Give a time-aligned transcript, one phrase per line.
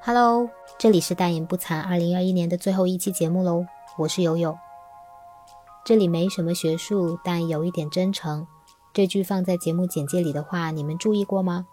[0.00, 0.48] Hello，
[0.78, 3.64] 这里是大言不惭二零二一年的最后一期节目喽，
[3.98, 4.56] 我是悠悠。
[5.84, 8.46] 这里没什么学术，但有一点真诚。
[8.92, 11.66] 这句放在节目简介里的话，你们注意过吗？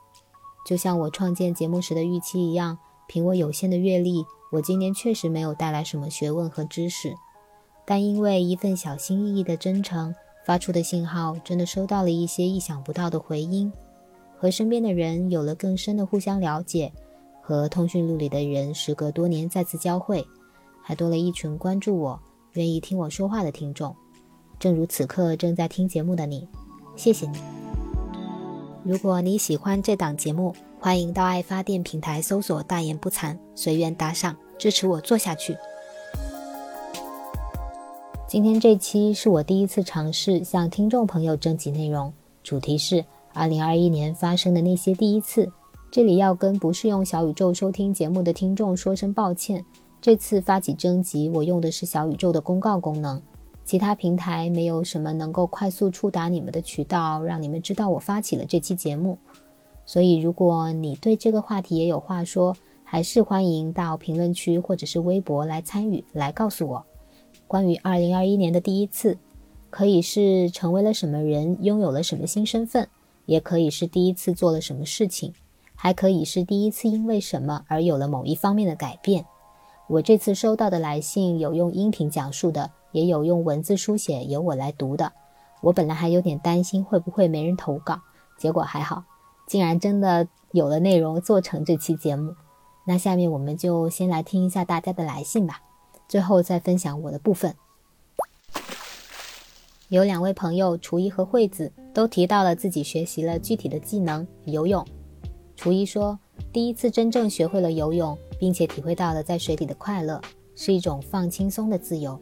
[0.66, 2.78] 就像我创建节目时的预期一样，
[3.08, 7.16] 凭我有限的阅历，我今年确实没有带来什么学问和知识，
[7.86, 10.14] 但因为一份小心翼翼的真诚
[10.46, 13.72] 发出的信号，真的收到了一些意想不到的回音，
[14.38, 16.92] 和身边的人有了更深的互相了解。
[17.50, 20.24] 和通讯录里的人时隔多年再次交汇，
[20.84, 22.20] 还多了一群关注我、
[22.54, 23.96] 愿意听我说话的听众。
[24.60, 26.48] 正如此刻正在听节目的你，
[26.96, 27.40] 谢谢你。
[28.84, 35.58] 如果你喜欢这档节目，欢迎到爱发电平台搜索“大言不惭”，随缘打赏，支持我做下去。
[38.28, 42.14] 今天这期是我第一次尝试向听众朋友征集内容，
[42.44, 43.04] 主题是
[43.34, 45.52] 2021年发生的那些第一次。
[45.92, 49.66] 这里要跟不是用小宇宙收听节目的听众说声抱歉。
[50.00, 53.20] 这次发起征集，我用的是小宇宙的公告功能，
[53.66, 59.18] 其他平台没有什么能够快速触达你们的渠道，让你们知道我发起了这期节目。
[59.84, 66.86] 所以，如果你对这个话题也有话说，还是欢迎到评论区或者是微博来参与，来告诉我
[67.48, 69.18] 关于2021年的第一次，
[69.72, 72.88] 可以是成为了什么人，拥有了什么新身份，
[73.26, 75.34] 也可以是第一次做了什么事情。
[75.82, 79.26] 还可以是第一次因为什么而有了某一方面的改变。
[79.88, 85.14] 我这次收到的来信有用音频讲述的，也有用文字书写由我来读的。
[85.62, 88.02] 我本来还有点担心会不会没人投稿，
[88.38, 89.06] 结果还好，
[89.48, 92.36] 竟然真的有了内容做成这期节目。
[92.86, 95.62] 那下面我们就先来听一下大家的来信吧，
[96.10, 97.56] 最后再分享我的部分。
[99.88, 104.86] 有两位朋友厨艺和惠子都提到了自己学习了具体的技能游泳。
[105.60, 106.18] 厨艺说，
[106.54, 110.22] 第一次真正学会了游泳，并且体会到了在水里的快乐，
[110.56, 112.18] 是一种放轻松的自由。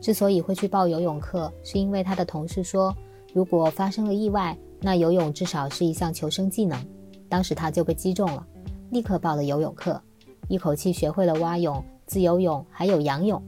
[0.00, 2.94] 之所以会去报游泳课，是因为他的同事说，
[3.34, 6.80] 如果发生了意外，那游泳至少是一项求生技能。
[7.28, 8.46] 当时他就被击中了，
[8.90, 10.00] 立刻报了游泳课，
[10.46, 13.42] 一口气学会了蛙泳、自由泳还有仰泳。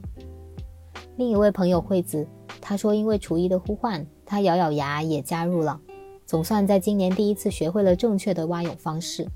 [1.15, 2.27] 另一位朋友惠子，
[2.59, 5.79] 他说因为厨艺的呼唤，他咬咬牙也加入了。
[6.29, 9.27] 总算在今年第一次学会了正确的蛙泳方式。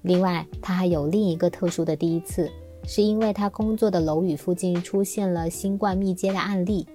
[0.00, 2.50] 另外，他还有另一个特殊的第一次，
[2.84, 6.86] 是因为他工作的楼宇附近出现了新冠密接的案例，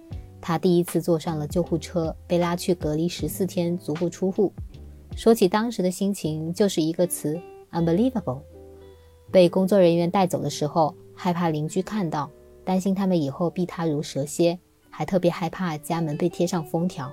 [0.41, 4.51] 他第一次坐上了救护车，被拉去隔离十四天，足不出户。
[5.15, 7.39] 说起当时的心情，就是一个词
[7.71, 8.39] ：unbelievable。
[9.29, 12.31] 被工作人员带走的时候，害怕邻居看到，
[12.65, 14.57] 担心他们以后避他如蛇蝎，
[14.89, 17.11] 还特别害怕家门被贴上封条。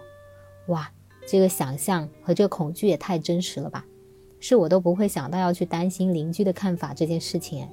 [0.68, 0.90] 哇！
[1.26, 3.84] 这个想象和这个恐惧也太真实了吧，
[4.38, 7.68] 是我都不会想到要去担心邻居的看法这件事情。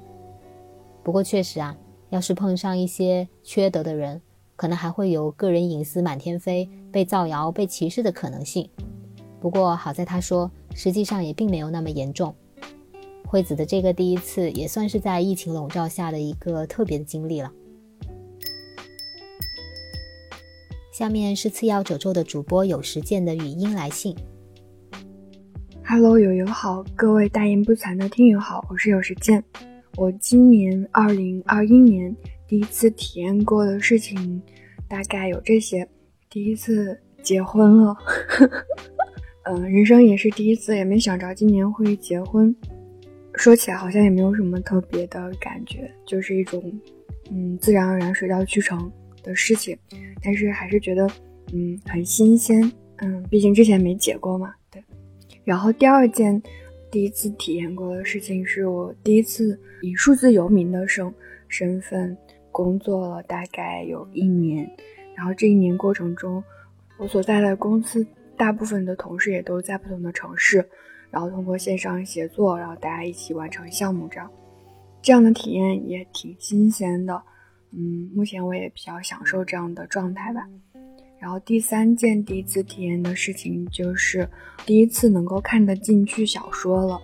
[1.04, 1.78] 不过确实啊，
[2.10, 4.22] 要是碰上一些缺德的人，
[4.56, 8.68] 可能还会有个人隐私满天飞、被造谣、被歧视的可能性。
[9.40, 12.34] 不过好在他说，实际上也并没有那么严重。
[13.28, 17.52] 惠子的这个第一次，也算是在疫情笼罩下的一个特别的经历了。
[20.94, 24.16] 下面是次要褶皱的主播有时间的语音来信。
[25.84, 29.44] Hello，友友好，各位大言不惭的听友好，我是有时间。
[29.98, 32.16] 我今年二零二一年
[32.48, 34.40] 第一次体验过的事情，
[34.88, 35.90] 大概有这些：
[36.30, 37.98] 第一次结婚了，
[39.46, 42.56] 嗯， 人生也是第一次，也没想着今年会结婚。
[43.34, 46.62] 说起来好像也没有什么特别的感觉，就是一种
[47.32, 48.92] 嗯自然而然、水到渠成。
[49.24, 49.76] 的事情，
[50.22, 51.10] 但是还是觉得，
[51.54, 54.84] 嗯，很新鲜，嗯，毕竟之前没结过嘛，对。
[55.44, 56.42] 然后第二件
[56.92, 61.12] 第一次体验过的事情，是我第一次以数字游民的身
[61.48, 62.16] 身份
[62.52, 64.70] 工作了大概有一年，
[65.16, 66.44] 然后这一年过程中，
[67.00, 68.06] 我所在的公司
[68.38, 70.64] 大部分的同事也都在不同的城市，
[71.10, 74.32] 然后通过线上协作，然后大家一起完成项目，这样，
[75.02, 77.22] 这样的体验也挺新鲜的。
[77.76, 80.48] 嗯，目前我也比较享受这样的状态吧。
[81.20, 84.28] 然后第三件第一次体验的事情就是
[84.66, 87.00] 第一次能够看得进去小说了。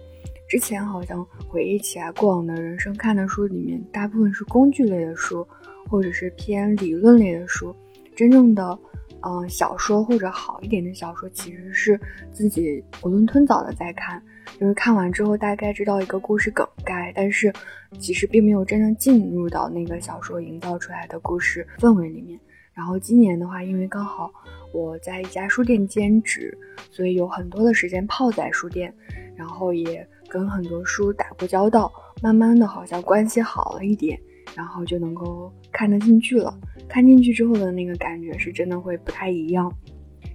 [0.49, 5.47] 之前好像回忆起来，过往的人生看的书里面大部分是工具类的书，
[5.87, 7.73] 或者是偏理论类的书。
[8.15, 8.77] 真正的，
[9.21, 11.99] 嗯，小说或者好一点的小说，其实是
[12.31, 14.21] 自己囫囵吞枣的在看。
[14.59, 17.53] 就是看完之后大概知道一个故事梗概，但是
[17.99, 22.39] 其实并没有真正进入到那个小说营造出来的故事氛围里面。
[22.73, 24.31] 然后今年的话，因为刚好
[24.73, 26.57] 我在一家书店兼职，
[26.89, 28.93] 所以有很多的时间泡在书店，
[29.35, 31.91] 然后也跟很多书打过交道，
[32.21, 34.19] 慢慢的好像关系好了一点，
[34.55, 36.57] 然后就能够看得进去了。
[36.87, 39.71] 看进去之后的那个感觉是真的会不太一样。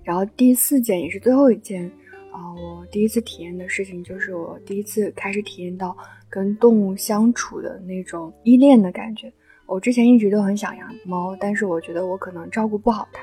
[0.02, 1.90] 然后第四件也是最后一件
[2.30, 5.96] 啊，我第一次体验的事情就是我第一次开始体验到
[6.28, 9.32] 跟动物相处的那种依恋的感觉。
[9.66, 13.22] 我之前一直都很想养猫，但是我觉得我可能照顾不好它。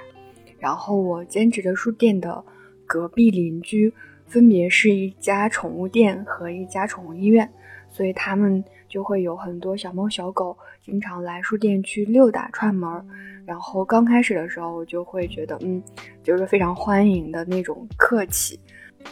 [0.59, 2.43] 然后我兼职的书店的
[2.85, 3.93] 隔壁邻居
[4.25, 7.47] 分别是一家宠物店和一家宠物医院，
[7.89, 13.05] 所以他们就会有很多小猫小狗经常来书店去溜达串门儿。
[13.45, 15.81] 然后刚开始的时候，我就会觉得，嗯，
[16.23, 18.59] 就是非常欢迎的那种客气。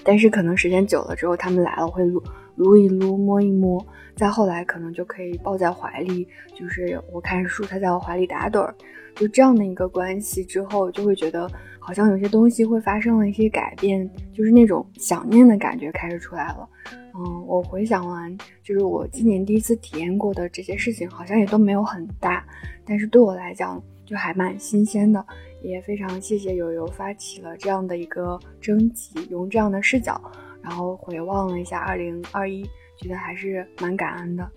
[0.04, 2.21] 但是可能时间久了之后，他们来了会撸
[2.56, 3.83] 撸一撸、摸一摸，
[4.16, 8.75] 再后来可能就可以抱在怀里，就是我看书，他在我怀里打盹儿，
[9.19, 11.45] 就这样的一个关系之后，就会觉得
[11.77, 16.69] 好像有些东西会发生了一些改变，就是那种想念的感觉开始出来了。
[17.13, 22.45] 嗯，我回想完，就是我今年第一次体验过的这些事情，好像也都没有很大，
[22.86, 25.24] 但是对我来讲就还蛮新鲜的。
[25.62, 30.21] 也非常谢谢友友发起了这样的一个征集，用这样的视角，
[30.62, 32.63] 然后回望了一下二零二一，
[32.98, 34.50] 觉得还是蛮感恩的。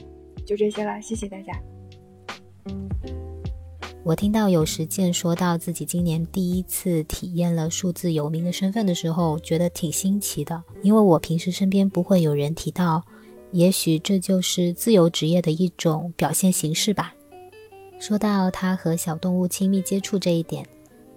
[0.47, 1.53] 就这些了，谢谢大家。
[4.05, 13.05] 我听到有实践说到自己今年第一次体验了数字游民的身份的时候，觉得挺新奇的，因为我平时身边不会有人提到，
[13.53, 17.15] 也许这就是自由职业的一种表现形式吧。
[18.01, 20.67] 说到他和小动物亲密接触这一点。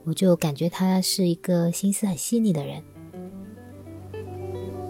[0.04, 2.80] 我就感觉他是一个心思很细腻的人。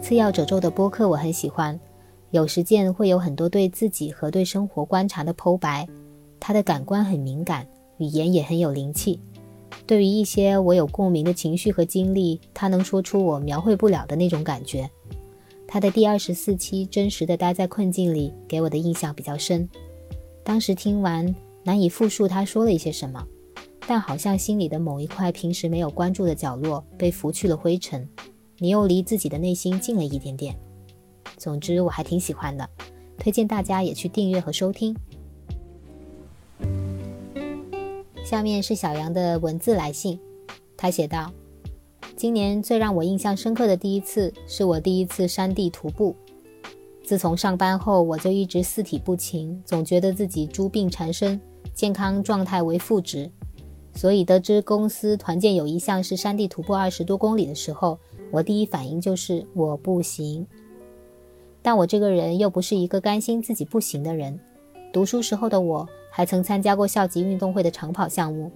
[0.02, 1.80] 次要褶皱的播客我很喜欢，
[2.32, 5.88] 有时间会有很多对自己和对生活观察的剖白。
[6.38, 7.66] 他的感官很敏感，
[7.98, 9.20] 语言也很有灵气。
[9.86, 14.90] 对于一些我有共鸣的情绪和经历，他能说出我描绘不了的那种感觉。
[15.68, 19.68] 他的第二十四期真实的待在困境里，给我的印象比较深。
[20.44, 23.26] 当时听完，难以复述他说了一些什么。
[23.88, 28.08] 但好像心里的某一块平时没有关注的角落被拂去了灰尘，
[28.58, 30.58] 你又离自己的内心近了一点点。
[31.38, 32.68] 总之我还挺喜欢的，
[33.20, 34.96] 推荐大家也去订阅和收听。
[38.26, 40.20] 下面是小杨的文字来信，
[40.76, 41.32] 他写道
[42.18, 46.16] ：“今年最让我印象深刻的第一次，是我第一次山地徒步。
[47.04, 51.40] 自从上班后，我就一直四体不勤，总觉得自己诸病缠身，
[51.76, 53.30] 健康状态为负值。”
[53.94, 58.00] 所以得知公司团建有一项是山地徒步二十多公里的时候，
[58.32, 60.48] 我第一反应就是我不行。
[61.62, 64.40] 但我这个人又不是一个甘心自己不行的人。
[64.92, 68.50] 读书时候的我还曾参加过校级运动会的长跑项目，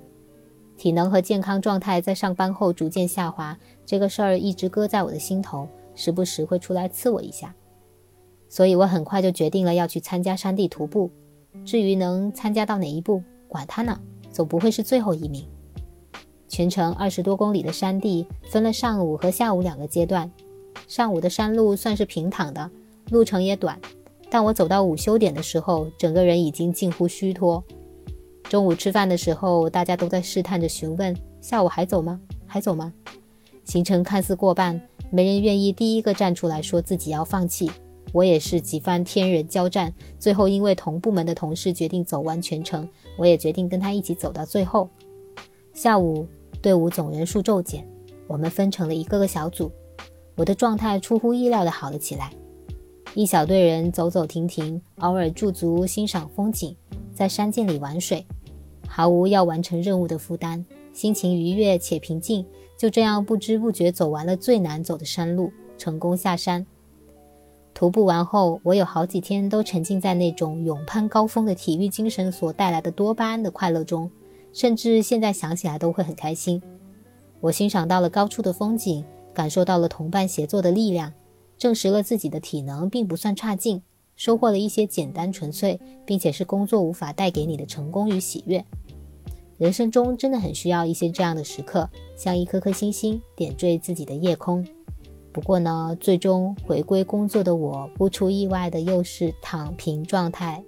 [0.78, 7.54] 体能和健康状态在上班后逐渐下滑，这个事儿一直搁在我的心头，时不时会出来刺我一下。
[8.48, 11.12] 所以我很快就决定了要去参加山地徒步。
[11.66, 14.00] 至于能参加到哪一步，管他呢。
[14.32, 15.46] 总不会是最后一名。
[16.48, 20.32] 全程二十多公里的山地，分了上午和下午两个阶段。
[20.88, 22.72] 上午的山路算是平坦的，
[23.10, 23.78] 路程也短。
[24.30, 27.64] 但我走到午休点的时候，整个人已经近乎虚脱。
[28.44, 32.20] 中午吃饭的时候，大家都在试探着询问：“下午还走吗？
[32.46, 32.94] 还走吗？”
[33.66, 34.82] 行程看似过半，
[35.12, 37.70] 没人愿意第一个站出来说自己要放弃。
[38.12, 44.90] 我也是几番天人交战，最后因为同部门的同事决定走完全程，我也决定跟他一起走到最后。
[45.74, 46.28] 下午
[46.60, 47.88] 队伍总人数骤减，
[48.28, 49.72] 我们分成了一个个小组，
[50.36, 52.32] 我的状态出乎意料的好了起来。
[53.16, 56.76] 一小队人走走停停，偶尔驻足欣赏风景，
[57.14, 58.26] 在山涧里玩水，
[58.88, 60.64] 毫无要完成任务的负担，
[60.94, 62.46] 心情愉悦且平静。
[62.78, 66.66] 就这样不知不觉走完了最难走的山路，成功下山。
[67.74, 74.10] 徒步完后，我有好几天都沉浸在那种勇攀高峰的体育精神所带来的多巴胺的快乐中，
[74.54, 76.62] 甚至现在想起来都会很开心。
[77.42, 81.12] 我欣赏到了高处的风景，感受到了同伴协作的力量，
[81.60, 83.84] 证实了自己的体能并不算差劲，
[84.16, 88.66] 收获了一些简单纯粹，并且是工作无法带给你的成功与喜悦。
[89.58, 94.66] 人生中真的很需要一些这样的时刻，像一颗颗星星点缀自己的夜空。
[95.34, 100.64] 不过呢，最终回归工作的我，不出意外的又是躺平状态。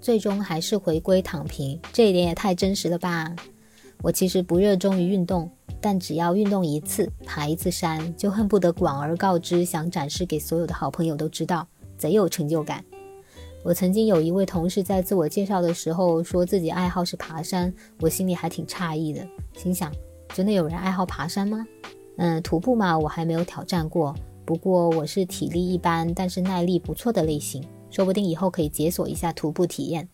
[0.00, 3.36] 最终还是回归躺平，这一点也太真实了吧！
[4.02, 11.66] 我其实不热衷于运动，但只要运动一次，爬一次山，就恨不得广而告之，想展示给所有的好朋友都知道，
[11.98, 12.84] 贼有成就感。
[13.62, 19.92] 我曾经有一位同事在自我介绍的时候说自己爱好是爬山，我心里还挺诧异的，心想：
[20.34, 21.66] 真的有人爱好爬山吗？
[22.16, 24.14] 嗯，徒步嘛，我还没有挑战过。
[24.46, 30.08] 不过我是体力一般，但是耐力不错的类型，说不定以后可以解锁一下徒步体验。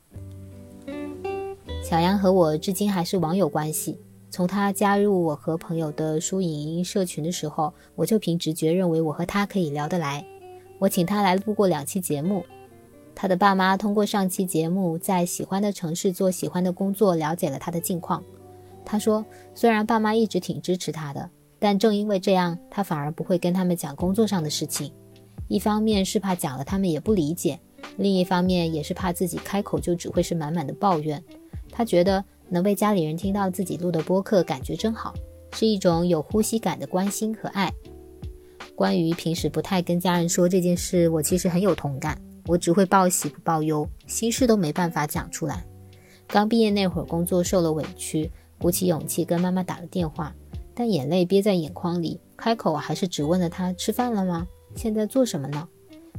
[1.88, 3.96] 小杨和我至今还是网友关系。
[4.28, 10.26] 从他加入我和朋友的输赢社群的时候，我就凭直觉认为我和他可以聊得来。
[10.80, 12.44] 我请他来录过两期节目。
[13.14, 18.20] 他的爸妈通过上期节目，在喜欢的城市做喜欢的工作，了解了他的近况。
[18.84, 19.24] 他说，
[19.54, 24.92] 虽然爸妈一直挺支持他的，但正因为这样，他反而不会跟他们讲工作上的事情。
[25.46, 27.60] 一方面是怕讲了他们也不理解，
[27.96, 31.22] 另一方面也是怕自己开口就只会是满满的抱怨。
[31.76, 32.24] 他觉得。
[32.48, 35.12] 能被家里人听到自己录的播客，感觉真好，
[35.54, 37.72] 是一种有呼吸感的关心和爱。
[38.76, 42.16] 关于平时不太跟家人说这件事，我其实很有同感。
[42.46, 45.66] 我只会报喜不报忧，心事都没办法讲出来。
[46.28, 48.30] 刚毕业那会儿，工作受了委屈，
[48.60, 50.32] 鼓起勇气跟妈妈打了电话，
[50.72, 54.46] 但眼泪憋在眼眶里，开口还是只问了她吃饭了吗？
[54.76, 55.66] 现在做什么呢？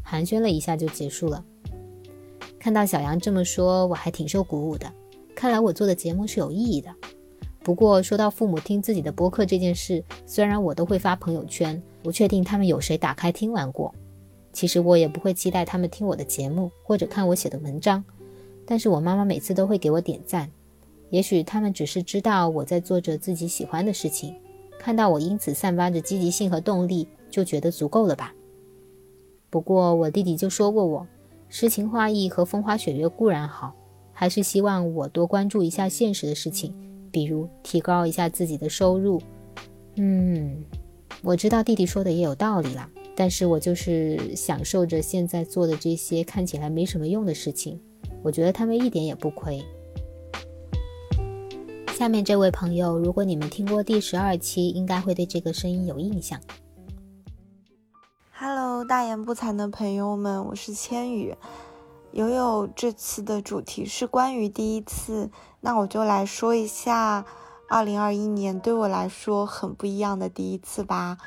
[0.03, 1.41] 寒暄了一下就结束了。
[2.59, 4.91] 看到小杨这么说，我还挺受鼓舞的。
[5.37, 6.89] 看来我做的节目是有意义的。
[7.59, 13.93] 不过说到父母听自己的播客这件事，虽然我都会发朋友圈，不确定他们有谁打开听完过。
[14.51, 18.03] 其实我也不会期待他们听我的节目或者看我写的文章，
[18.65, 20.49] 但是我妈妈每次都会给我点赞。
[21.11, 24.35] 也许他们只是知道我在做着自己喜欢的事情，
[24.79, 28.33] 看到我因此散发着积极性和动力，就觉得足够了吧。
[29.51, 31.05] 不过我弟弟就说过我
[31.47, 33.75] 诗情画意和风花雪月固然好。
[34.19, 36.73] 还是希望我多关注一下现实的事情，
[37.11, 39.21] 比如提高一下自己的收入。
[39.97, 40.65] 嗯，
[41.21, 47.79] 我知道弟弟说的也有道理啦，但是我就是享受着现在做的这些看起来没什么用的事情，
[48.23, 49.63] 我觉得他们一点也不亏。
[51.93, 56.41] 下面这位朋友，如果你们听过第十二期，应该会对这个声音有印象。
[58.33, 61.35] Hello，大言不惭的朋友们，我是千羽。
[62.11, 67.25] 友友这次的主题是关于第一次，那我就来说一下，
[67.69, 71.17] 二零二一年对我来说很不一样的第一次吧。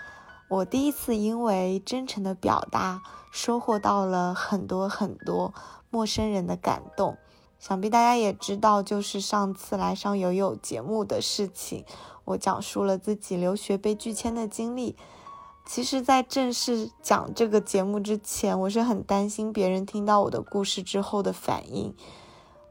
[0.48, 5.54] 我第一次因为真诚的表达，收获到了很多很多
[5.90, 7.18] 陌生人的感动。
[7.60, 11.84] 想必大家也知道，就是上次来上友友节目的事情，
[12.24, 14.96] 我讲述了自己留学被拒签的经历。
[15.72, 21.94] 其实，在正式讲这个节目之前，我是很担心别人听到我的故事之后的反应。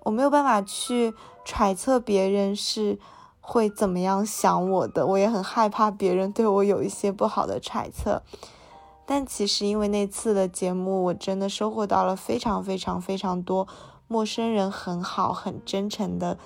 [0.03, 1.13] 我没有办法去
[1.46, 3.00] 揣测别人是
[3.39, 8.22] 会怎么样想我的，我也很害怕别人对我有一些不好的揣测。
[9.06, 13.65] 但其实，因为那次的节目，我真的收获到了非常非常非常多
[14.10, 16.38] 陌生人很好、很真诚的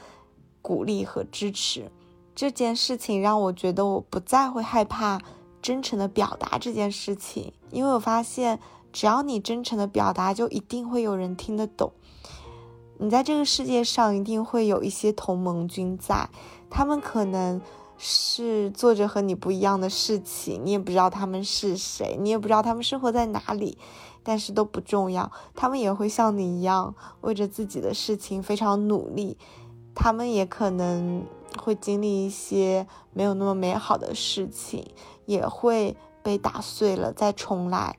[0.61, 1.91] 鼓励和支持。
[2.35, 5.19] 这件事情让我觉得我不再会害怕。
[5.63, 8.59] 真诚的表达这件事情，因为我发现，
[8.91, 11.93] 只要你真诚的表达，就一定会有人听得懂。
[12.99, 16.29] 你在这个世界上一定会有一些同盟军在，
[16.69, 17.61] 他们可能
[17.97, 23.77] 是做着和你不一样的事情，你也不知道他们是谁，你也不知道他们生活在哪里，
[24.21, 25.31] 但是都不重要。
[25.55, 29.37] 他们也会像你一样，为着自己的事情非常努力。
[29.95, 31.23] 他们也可能
[31.57, 34.87] 会经历一些没有那么美好的事情。
[35.25, 37.97] 也会被打碎了，再重来，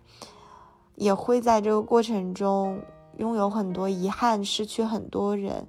[0.97, 2.81] 也会在这个过程中
[3.19, 5.67] 拥有很多遗憾，失去很多人，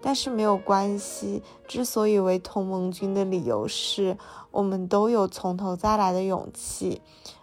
[0.00, 1.42] 但是没有关系。
[1.66, 4.16] 之所以为同盟军的理由是，
[4.50, 7.02] 我们都有从头再来的勇气，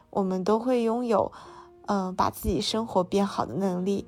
[0.09, 1.31] 我们都会拥有，
[1.87, 4.07] 嗯，把自己生活变好的能力。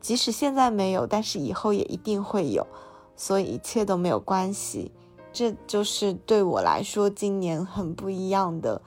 [0.00, 2.66] 即使现在没有，但是以后也一定会有，
[3.14, 4.90] 所以一切都没有关系。
[5.32, 8.80] 这就是对我来说今年很不一样的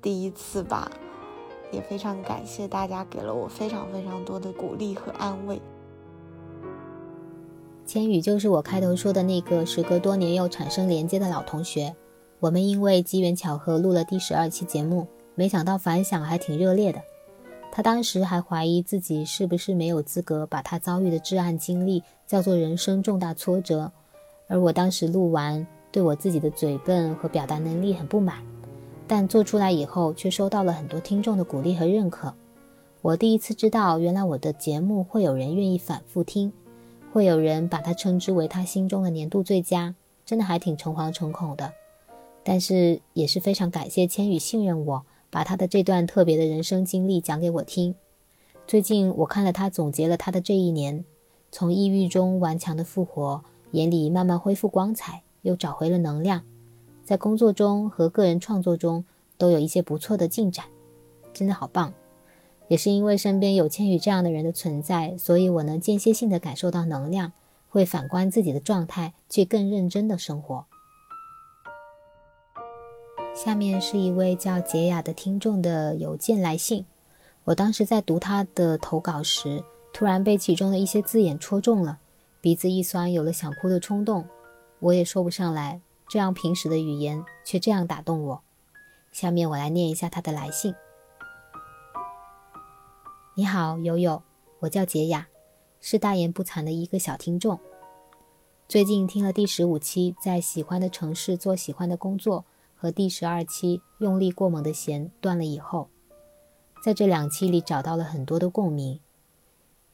[0.00, 0.90] 第一次吧，
[1.70, 5.60] 也非常感谢大家给了我非常非常多的鼓励和安慰。
[7.84, 11.94] 千羽就是我开头说的那个时隔多年又产生连接的老同学，
[12.38, 17.02] 我们因为机缘巧合录了第十二期节目，没想到反响还挺热烈的。
[17.72, 23.92] 他当时还怀疑自己是不是没有资格把他遭遇的至暗经历叫做人生重大挫折，
[24.48, 25.66] 而我当时录完。
[25.92, 28.38] 对我自己的嘴笨和表达能力很不满，
[29.06, 32.32] 但做出来以后却收到了很多听众的鼓励和认可。
[33.02, 36.52] 我第一次知道，原来我的节目会有人愿意反复听，
[37.12, 39.94] 会有人把它称之为他心中的年度最佳，
[40.24, 41.72] 真的还挺诚惶诚恐的。
[42.44, 47.94] 但是也是非常感谢千羽信任我，把他的这段特别的人生经历讲给我听。
[48.66, 51.04] 最近我看了他总结了他的这一年，
[51.50, 53.42] 从抑郁中顽强的复活，
[53.72, 55.22] 眼里慢慢恢复光彩。
[55.42, 56.42] 又找回了能量，
[57.04, 59.04] 在工作中和个人创作中
[59.38, 60.64] 都有一些不错的进展。
[61.32, 61.92] 真的好棒。
[62.68, 67.32] 也是因为身边有千羽这样的人的存在，所以我能间歇性的感受到能量，
[67.68, 70.66] 会反观自己的状态，去更认真的生活。
[73.34, 76.86] 下面是一位叫杰雅的听众的邮件来信。
[77.42, 81.98] 我当时在读他的投稿时，突然被其中的一些字眼戳中了，
[82.40, 84.24] 鼻子一酸，有了想哭的冲动。
[84.82, 88.42] 我也说不上来，这样平实的语言却这样打动我。
[89.12, 90.74] 下面我来念一下他的来信。
[93.34, 94.22] 你好，友友，
[94.60, 95.28] 我叫杰雅，
[95.82, 97.60] 是大言不惭的一个小听众。
[98.66, 102.40] 最近听了第十五期《在喜欢的城市做喜欢的工作》
[102.74, 105.90] 和第十二期《用力过猛的弦断了以后，
[106.82, 108.98] 在这两期里找到了很多的共鸣。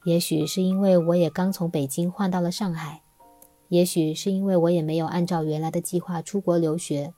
[0.05, 3.01] 也许是因为我也刚从北京换到了上海，
[3.69, 7.13] 也许是因为我也没有按照原来的计划出国留学，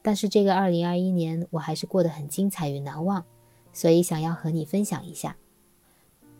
[0.00, 3.24] 但是这个二零二一年我还是过得很精彩与难忘，
[3.72, 5.36] 所以想要和你分享一下。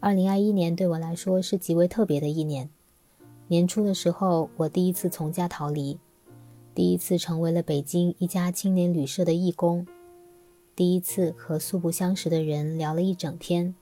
[0.00, 2.70] 二零二一年对我来说是极为特别的一年。
[3.48, 5.98] 年初的时候，我第一次从家逃离，
[6.74, 9.86] 第一次成为了北京一家青年旅社的义工，
[10.74, 13.74] 第一次和素不相识的人聊了一整天，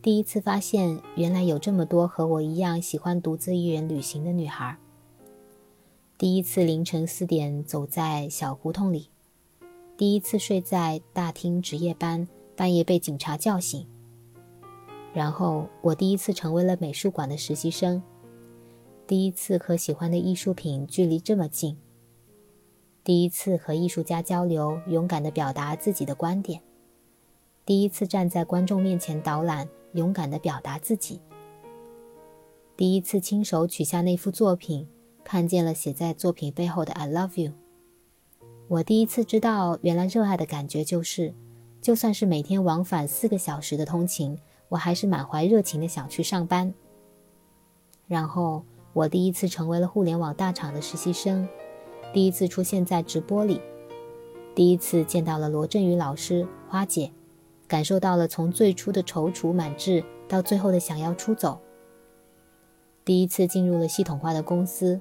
[0.00, 4.78] 第一次发现原来有这么多和我一样喜欢独自一人旅行的女孩，
[6.16, 9.08] 第一次凌晨四点走在小胡同里，
[9.96, 13.84] 第一次睡在大厅值夜班，半夜被警察叫醒。
[15.12, 18.00] 然后我第一次成为了美术馆的实习生，
[19.08, 21.76] 第一次和喜欢的艺术品距离这么近，
[23.02, 26.60] 第一次和艺术家交流，勇敢地表达自己的观点，
[27.66, 31.18] 第一次站在观众面前导览，勇敢地表达自己，
[32.76, 34.86] 第一次亲手取下那幅作品，
[35.24, 37.52] 看见了写在作品背后的 “I love you”。
[38.68, 41.34] 我第一次知道，原来热爱的感觉就是，
[41.80, 44.38] 就算是每天往返四个小时的通勤。
[44.70, 46.74] 我还是满怀热情的想去上班。
[48.08, 51.46] 然后我第一次成为了互联网大厂的实习生，
[52.12, 53.60] 第一次出现在直播里，
[54.54, 57.12] 第一次见到了罗振宇老师、花姐，
[57.68, 61.60] 感受到了从最初的踌躇满志到最后的想要出走。
[63.04, 65.00] 第一次进入了系统化的公司，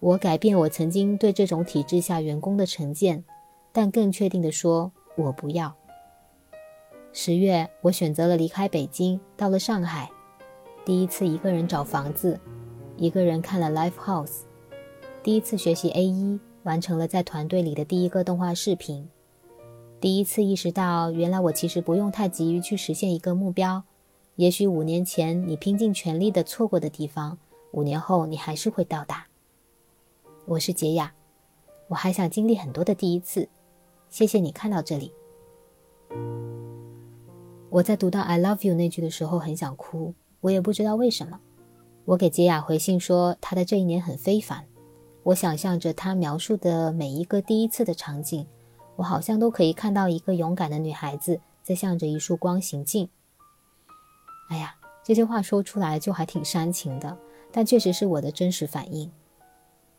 [0.00, 3.24] 我改变我曾经对这种体制下员工的成见，
[3.72, 5.74] 但更确定地说，我不要。
[7.12, 10.08] 十月，我选择了离开北京，到了上海，
[10.84, 12.38] 第一次一个人找房子，
[12.96, 14.42] 一个人看了 Life House，
[15.22, 19.08] 第一次学习 A 一，完成了在团队里的第一个动画视频，
[20.00, 23.82] 第一次意识到，原来我其实不用太急于去实现一个目标，
[24.36, 27.38] 也许五年前你拼尽全力的错过的地方，
[27.72, 29.27] 五年后你还是会到达。
[30.48, 31.12] 我是杰雅，
[31.88, 33.46] 我还想经历很多的第一次，
[34.08, 35.12] 谢谢你看到这里。
[37.68, 41.38] 我在读到 "I love you" 那句的时候很想哭，我也不知道为什么。
[42.06, 44.64] 我给杰雅回信说，她的这一年很非凡。
[45.22, 48.46] 我想象着她描述的每一个第一次的场景，
[48.96, 53.10] 我好像都可以看到一个勇敢的女孩子在向着一束光行进。
[54.48, 57.18] 哎呀，这些话说出来就还挺煽情的，
[57.52, 59.12] 但确实是我的真实反应。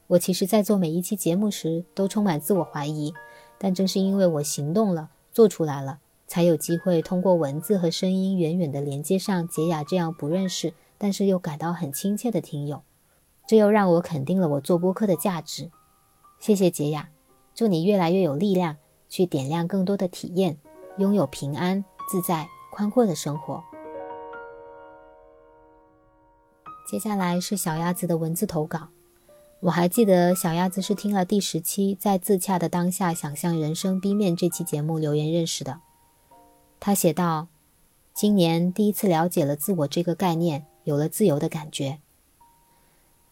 [0.09, 3.13] 我其实，在做每一期节目时都充满自我怀疑，
[3.59, 5.99] 但正是因为我行动了，做出来了。
[6.25, 12.81] 才有机会通过文字和声音远远地连接上杰雅这样不认识，但是又感到很亲切的听友，
[13.47, 15.69] 这又让我肯定了我做播客的价值。
[16.39, 17.09] 谢谢杰雅，
[17.53, 18.77] 祝你越来越有力量，
[19.09, 20.57] 去点亮更多的体验，
[20.97, 23.63] 拥有平安、自在、宽阔的生活。
[26.87, 28.87] 接下来是小鸭子的文字投稿，
[29.61, 35.81] 我还记得小鸭子是听了第十期在自洽的当下想象人生 B 面这期节目留言认识的。
[36.79, 37.47] 他写道
[38.15, 41.99] ：“今年第一次了解了自我这个概念，有了自由的感觉。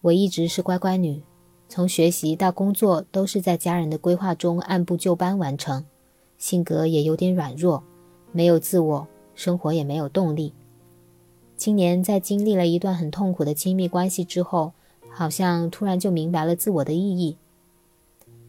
[0.01, 1.23] 我一直是乖乖女，
[1.69, 5.85] 从学习到工作都是在家人的规划中按部就班完成，
[6.37, 7.81] 性格也有点软弱，
[8.33, 10.53] 没有自我，生活也没有动力。
[11.55, 14.73] 今年在经历了一段很痛苦的亲密关系之后，
[15.17, 17.37] 好像突然就明白了自我的意义。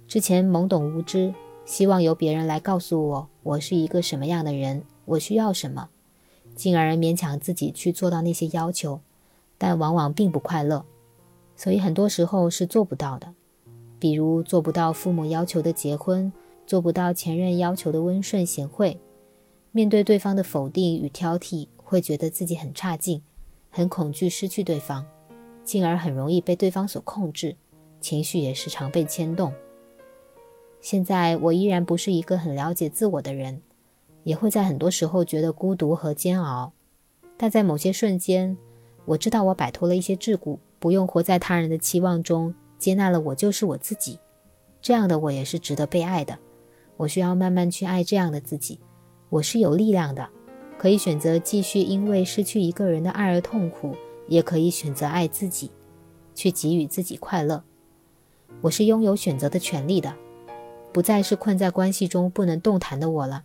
[0.07, 1.33] 之前懵懂无知。”
[1.65, 5.91] 希望由别人来告诉我，我是一个什么样的人，我需要什么，
[6.55, 9.01] 进而勉强自己去做到那些要求，
[9.59, 10.87] 但往往并不快乐，
[11.57, 13.35] 所以很多时候是做不到的。
[13.99, 16.33] 比如做不到父母要求的结婚，
[16.67, 18.99] 做不到前任要求的温顺贤惠，
[19.71, 23.21] 面对对方的否定与挑剔，会觉得自己很差劲，
[23.69, 25.05] 很恐惧失去对方，
[25.69, 27.55] 进而很容易被对方所控制，
[28.01, 29.53] 情绪也时常被牵动。
[30.81, 33.61] 现在我依然不是一个很了解自我的人，
[34.25, 36.73] 也会在很多时候觉得孤独和煎熬。
[37.37, 38.57] 但在某些瞬间，
[39.05, 44.19] 我知道我摆脱了一些桎梏，不用活在他人的期望中，接纳了我就是我自己。
[44.81, 46.39] 这样的我也是值得被爱的。
[46.97, 48.81] 我需要慢慢去爱这样的自己。
[49.29, 50.31] 我是有力量的，
[50.79, 53.95] 可以选择继续因为失去一个人的爱而痛苦，
[54.29, 55.73] 也可以选择爱自己，
[56.35, 57.65] 去给予自己快乐。
[58.61, 60.15] 我是拥有选择的权利的，
[60.93, 63.45] 不再是困在关系中不能动弹的我了。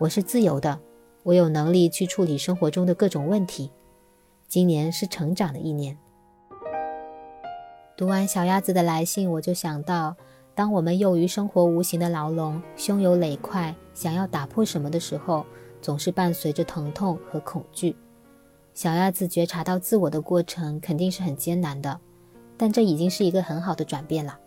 [0.00, 0.80] 我是自由的，
[1.22, 3.70] 我有能力去处理生活中的各种问题。
[4.48, 5.98] 今年是成长的一年。
[7.96, 10.16] 读完小鸭子的来信，我就想到，
[10.54, 15.46] 当我们囿于生活无形的牢笼，胸有垒块，想要打破什么的时候，
[15.80, 17.96] 总是伴随着疼痛和恐惧。
[18.74, 22.00] 小鸭子觉察到自我的过程肯定是很艰难的，
[22.56, 24.40] 但这已经是一个很好的转变了。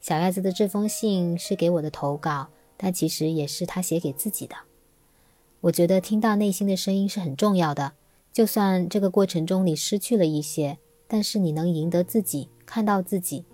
[0.00, 4.56] 小鸭子的这封信是给我的投稿，但其实也是他写给自己的。
[5.60, 7.92] 我觉得听到内心的声音是很重要的。
[8.32, 13.44] 就算这个过程中你失去了一些，但是你能赢得自己，看到自己，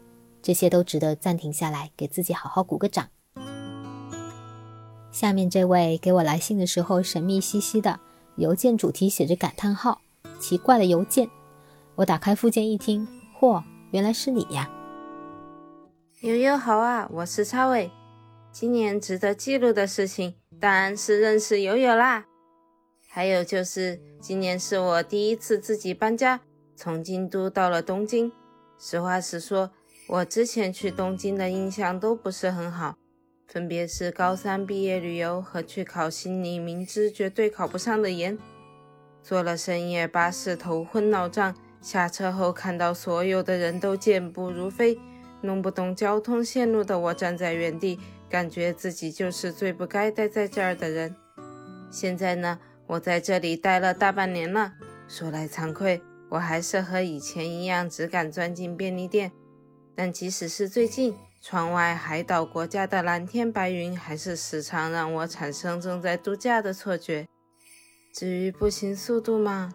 [0.40, 3.09] 这些都值得暂停下来，给自己好好鼓个掌。
[5.11, 7.99] 下面这位给我来信的时候神秘兮兮的，
[8.37, 10.03] 邮件主题写着感叹号，
[10.38, 11.31] 奇怪的邮件。
[11.94, 13.09] 我打开附件一听，
[13.40, 14.70] 嚯，原来是你呀！
[16.20, 17.90] 悠悠好啊，我是超伟。
[18.53, 22.27] 今年值得记录的事情，当然是认识悠悠啦。
[23.09, 26.40] 还有就是，今年是我第一次自己搬家，
[26.75, 28.31] 从京都到了东京。
[28.79, 29.70] 实话实说，
[30.09, 32.99] 我之前去东京的印象都不是很好，
[33.46, 38.37] 分别是高三毕业旅游和去考心理明知绝对考不上的研。
[39.22, 44.98] 坐了深夜巴士，头昏脑胀，下车后看到所有的人都健步如飞，
[45.42, 51.14] 弄不懂交通线路的我站在原地，感觉自己就是最不该待在这儿的人。
[51.90, 52.59] 现在呢？
[52.88, 54.74] 我在这里待了大半年了，
[55.09, 59.32] 说来惭愧，我还是和以前一样，只敢钻进便利店。
[59.96, 61.12] 但即使是最近，
[61.48, 67.28] 窗外海岛国家的蓝天白云，还是时常让我产生正在度假的错觉。
[68.12, 69.72] 至于步行速度嘛，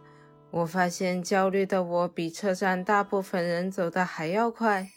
[0.50, 4.90] 我发现焦虑的我比车站大部分人走的还要快。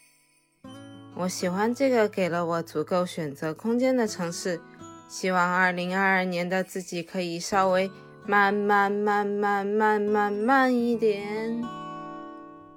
[1.18, 4.60] 我喜欢这个给了我足够选择空间的城市，
[5.08, 7.88] 希望二零二二年的自己可以稍微。
[8.26, 11.62] 慢慢慢慢慢慢慢一点，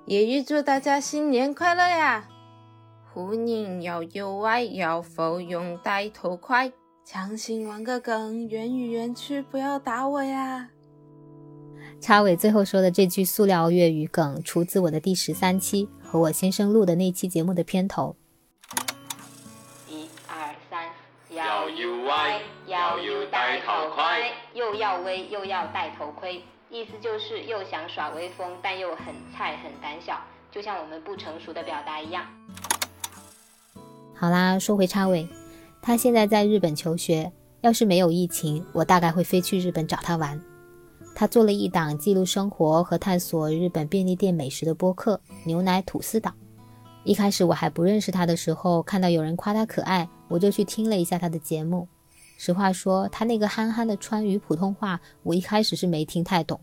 [0.05, 2.27] 也预祝大家新年快乐呀！
[3.17, 6.71] 虎年要有歪，要否用戴头盔？
[7.03, 10.69] 强行玩个梗，圆与圆曲，不要打我呀！
[11.99, 18.15] 插尾最后说的这句塑料粤语梗，出自我的第十三期和我先生录的那期节目的片头。
[22.67, 32.23] 要有戴头盔，又要威又要戴头盔，意思就是又想耍威风，但又很菜很胆小，就像我们不成熟的表达一样。
[34.19, 35.29] 好啦，说回插尾，
[35.79, 40.41] 他现在在日本求学，要是没有疫情，我大概会飞去日本找他玩。
[41.13, 46.31] 他做了一档记录生活和探索日本便利店美食的播客《牛奶吐司岛》。
[47.03, 51.87] 一开始我还不认识他的时候，看到有人夸他可爱，我就去听了一下他的节目。
[52.39, 56.59] 实话说，他那个憨憨的川渝普通话，我一开始是没听太懂，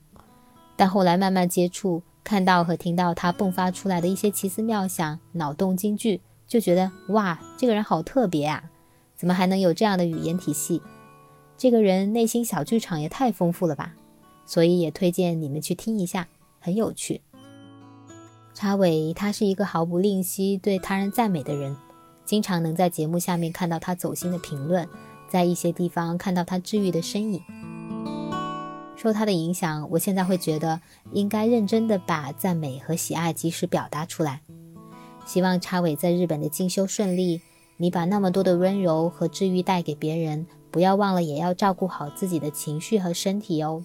[0.75, 6.21] 但后来慢慢接触，看到和听到他迸发出来的一些奇思妙想、脑洞金句，
[6.55, 8.63] 就觉得哇，这个人好特别啊！
[9.17, 10.81] 怎么还能有这样的语言体系？
[11.59, 13.97] 这个人内心小剧场也太丰富了吧！
[14.47, 16.29] 所以也推荐你们去听一下，
[16.61, 17.23] 很有趣。
[18.55, 21.77] 查伟，他是一个毫不吝惜对他人赞美的人，
[22.25, 24.89] 经常能在节目下面看到他走心的评论。
[25.29, 27.43] 在一些地方看到他治愈的身影，
[28.95, 34.43] 受他的影响，我现在会觉得应该认真的把赞美和喜爱及时表达出来。
[35.25, 37.41] 希望插尾在日本的进修顺利，
[37.79, 43.83] 你把那么多的温柔和治愈带给别人，不要忘了也要照顾好自己的情绪和身体哦。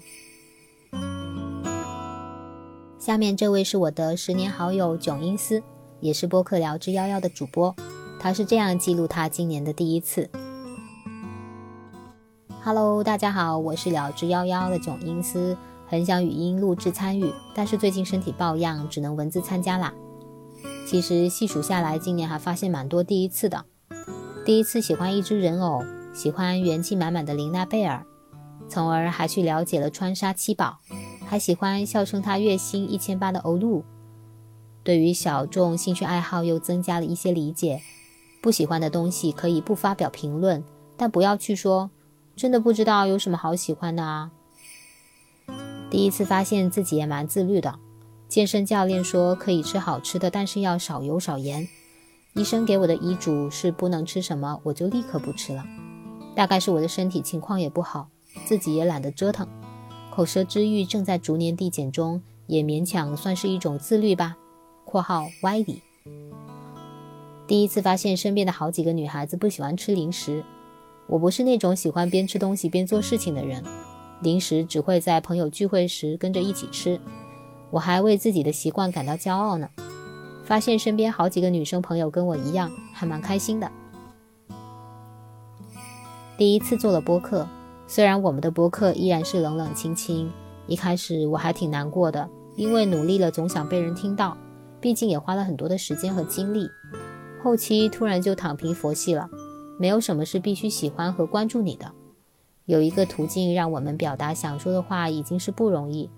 [2.98, 5.64] 下面这位是我的十年好友囧英思，
[6.02, 7.74] 也是播客聊之夭夭的主播，
[8.20, 10.30] 他是这样记录他今年的第一次。
[12.62, 19.94] Hello，大家好，我是聊之夭夭的囧英思，很想语音录制参与，但是最近身体抱恙，只能文字参加啦。
[20.90, 23.64] 其实细数下来，今年还发现蛮多第一次的。
[24.44, 25.84] 第一次喜欢一只人偶，
[26.16, 28.04] 喜欢元气满满的琳娜贝尔，
[28.68, 30.80] 从而还去了解了川沙七宝，
[31.28, 33.84] 还喜欢笑称他月薪一千八的欧露。
[34.84, 37.84] 对于小众兴趣爱好又增加了一些理解。
[38.42, 40.64] 不喜欢的东西可以不发表评论，
[40.98, 41.92] 但不要去说。
[42.36, 44.32] 真的不知道有什么好喜欢的啊。
[45.92, 47.78] 第一次发现自己也蛮自律的。
[48.30, 51.68] 健身教练说可以吃好吃的，但是要少油少盐。
[52.36, 55.66] 医生给我的医嘱是不能吃什么，我就立刻不吃了。
[56.36, 58.08] 大概是我的身体情况也不好，
[58.46, 59.48] 自己也懒得折腾，
[60.12, 64.38] 口舌之欲正在逐年递减中，也勉强算是一种自律吧。
[64.86, 65.82] （括号歪理）
[67.48, 70.46] 第一次发现身边的好几个女孩子不喜欢吃零食，
[71.08, 73.64] 我不是那种喜欢边吃东西边做事情的人，
[74.22, 77.02] 零食只会在朋友聚会时跟着一起吃。
[77.72, 79.70] 我还为自己的习惯感到骄傲呢。
[80.44, 83.72] 发现身边好几个女生朋友跟我一样，还蛮开心的。
[86.38, 87.48] 第一次做了播客，
[87.86, 90.32] 虽然我们的播客依然是冷冷清清，
[90.66, 94.36] 一开始我还挺难过的，因为努力了总想被人听到，
[94.82, 96.68] 毕竟也花了很多的时间和精力。
[97.44, 99.30] 后期突然就躺平佛系了，
[99.78, 101.92] 没有什么是必须喜欢和关注你的，
[102.66, 106.10] 有一个途径让我们表达想说的话，已经是不容易。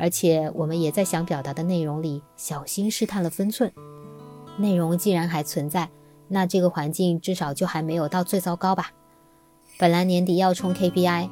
[0.00, 3.70] 而且我们也在想表达的内容里小心试探了分寸。
[4.56, 5.90] 内容既然还存在，
[6.28, 8.92] 那这个环境至少就还没有到最糟糕吧？
[9.78, 11.28] 本来年底要冲 KPI，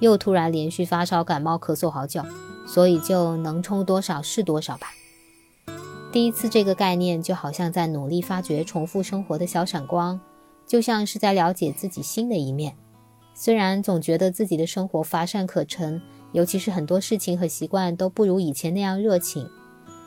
[0.00, 2.22] 又突然连续发烧、感冒、咳嗽好久，
[2.66, 4.88] 所以就能冲多少是多少吧。
[6.12, 10.20] 第一次这个概念就好像在努力发掘重复生活的小闪光，
[10.66, 12.76] 就像是在了解自己新的一面。
[13.32, 16.02] 虽然总觉得自己的生活乏善可陈。
[16.32, 19.48] 尤其是很多事情和习惯都不如以前那样热情，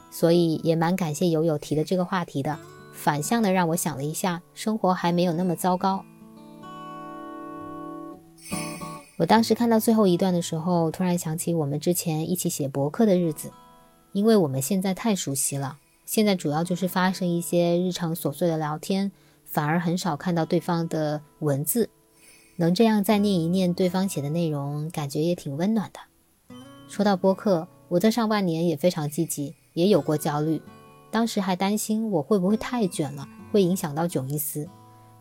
[0.09, 2.57] 所以也蛮感谢友友提的这个话题的，
[2.93, 6.05] 反向的让我想了一下，生活还没有那么糟糕。
[9.17, 13.51] 我当时看到最后一段的时候，突然想起我们之前一起写博客的日子，
[14.12, 19.12] 因为我们现在太熟悉了，现在主要就是发生一些日常琐碎的聊天，
[19.45, 21.89] 反而很少看到对方的文字，
[22.55, 25.99] 能这样再念一念对方写的内容，感觉也挺温暖的。
[26.93, 30.62] 说到播客，我在上半年也非常积极，也有过焦虑，
[31.10, 34.69] 当时还担心我会不会太卷了，会影响到囧一思。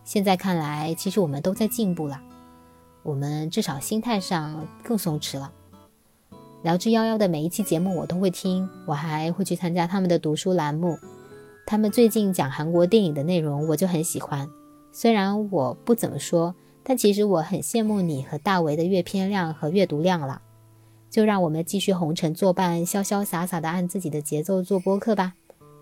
[0.05, 2.21] 现在看来，其实我们都在进步了，
[3.03, 5.51] 我们至少心态上更松弛了。
[6.63, 10.99] 聊之夭夭的每一期节目我都会听，我还会去参加他们的读书栏目。
[11.65, 14.47] 他们最近讲韩国电影的内容，我就很喜欢。
[14.93, 20.43] 虽然我不怎么说，但其实我很羡慕你和大为的阅片量和阅读量了。
[21.13, 25.35] 就让我们继续红尘作伴，潇潇洒洒的按自己的节奏做播客吧。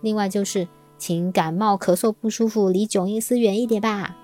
[0.03, 0.67] 另外就是，
[0.99, 4.17] 请感冒咳嗽不舒服离囧意思远一点吧。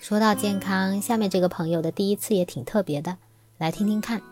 [0.00, 3.18] 说到健康，下面这个朋友的第一次也挺特别的，
[3.58, 4.22] 来听听看。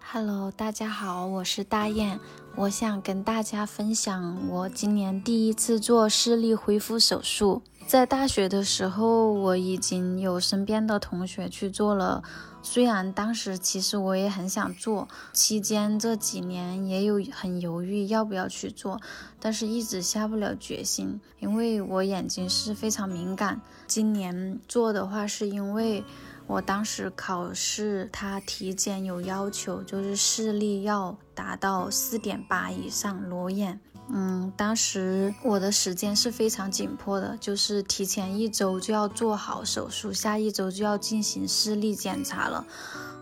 [0.00, 2.18] Hello，大家好，我是大雁，
[2.56, 7.62] 我想跟大家分享我今年第一次做视力恢复手术。
[7.92, 12.22] 在大学的时候，我已经有身边的同学去做了。
[12.62, 18.98] 虽然当时其实我也很想做，期间这几年也有很犹豫要不要去做，
[19.38, 23.60] 但是一直下不了决心，因为我眼睛是非常敏感。
[23.86, 26.02] 今年做的话，是因为
[26.46, 33.78] 我当时考试，他体检有要求，就是视力要达到四点八以上，裸眼。
[34.08, 42.66] 嗯，当时我的时间是非常紧迫的，就是提前一周就要做好手术，下一周就要进行视力检查了。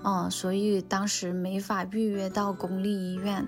[0.02, 3.46] 嗯，所以当时没法预约到公立医院，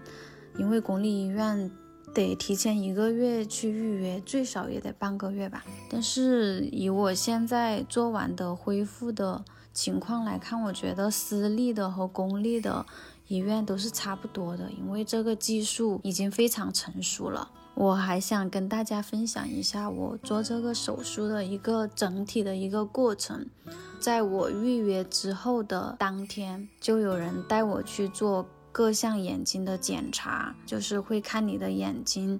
[0.56, 1.70] 因为公立医院
[2.14, 5.64] 得提前一个月去预约，最少也得半个月吧。
[5.90, 9.42] 但是以我现在做完的恢复的
[9.72, 12.86] 情况来看，我觉得私立的和公立的。
[13.32, 17.50] 医院都是差不多的，因为这个技术已经非常成熟了。
[17.74, 23.46] 我还想跟大家分享一下我做这个手术的一个整体的一个过程。
[23.98, 32.38] 在我预约之后的当天，就有人带我去做各项眼睛的检查，就是会看你的眼睛，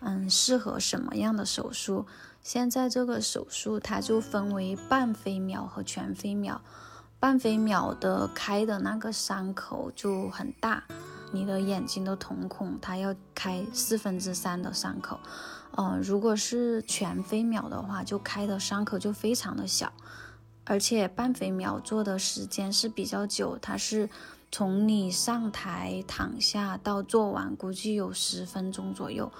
[0.00, 2.04] 嗯，适合什么样的手术。
[2.42, 6.60] 现在这个手术它就分为半飞秒和全飞秒。
[7.24, 10.84] 半飞秒的开的那个伤口就很大，
[11.32, 15.18] 你的眼睛的瞳孔它要开四分之三的伤口，
[15.70, 19.90] 呃，如果是全飞秒的话，就开的伤口就非常的小，
[20.64, 24.10] 而且半飞秒做的时间是比较久，它是
[24.52, 29.32] 从你上台躺下到做完，估计有十分钟左右。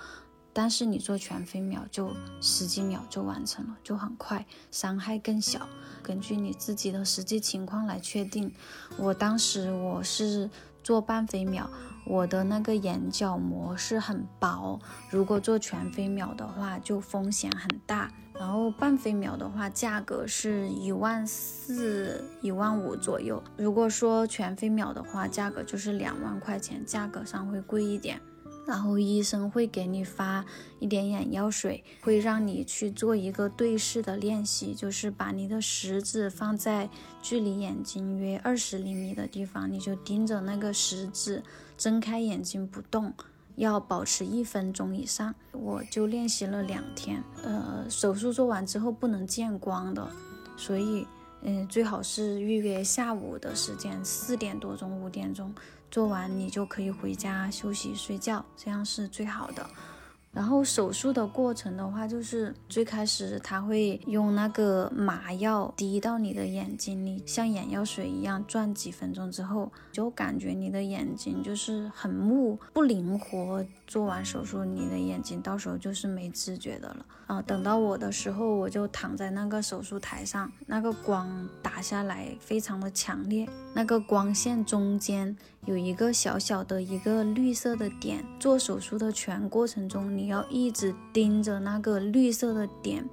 [0.54, 5.68] 但是你做全飞秒就十几秒就完成了，就很快，伤害更小。
[6.02, 8.54] 根据你自己的实际情况来确定。
[8.96, 10.48] 我当时我是
[10.82, 11.68] 做半飞秒，
[12.06, 14.78] 我的那个眼角膜是很薄，
[15.10, 18.12] 如果做全飞秒的话，就风险很大。
[18.34, 23.42] 然后半飞秒的话，价格是一万四、一万五左右。
[23.56, 28.20] 如果说全飞秒的话，价格就是两万块钱，价格上会贵一点。
[28.66, 30.44] 然后医生会给你发
[30.78, 36.88] 一点眼药水，会让你去做一个对视的练习，就是把你的食指放在
[37.22, 41.42] 距离眼睛约二十厘米的地方，你就盯着那个食指，
[41.76, 43.12] 睁开眼睛不动，
[43.56, 45.34] 要保持一分钟以上。
[45.52, 47.22] 我就练习了两天。
[47.42, 50.08] 呃，手术做完之后不能见光的，
[50.56, 51.06] 所以
[51.42, 55.54] 嗯，最好是预约下午的时间，四点多钟、五点钟。
[55.94, 59.64] 做完你就可以回家休息睡觉，这样是最好的。
[60.32, 73.64] 然后手术的过程的话，就是最开始他会用那个麻药滴到你的眼睛里，像眼药水一样转几分钟之后，就感觉你的眼睛就是很木不灵活。
[73.86, 77.42] 做完手术，你的眼睛到时候就是没知觉的了啊。
[77.42, 88.24] 等到我的时候，我就躺在那个手术台上，那个光打下来非常的强烈，那个光线中间有一个小小的一个绿色的点。
[88.38, 93.08] 做手术的全过程中，你要一直盯着那个绿色的点，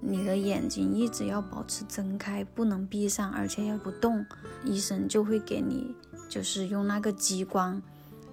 [0.00, 4.24] 你的眼睛一直要保持睁开，不能闭上，而且要不动。
[4.64, 5.94] 医生就会给你，
[6.28, 7.80] 就是用那个激光。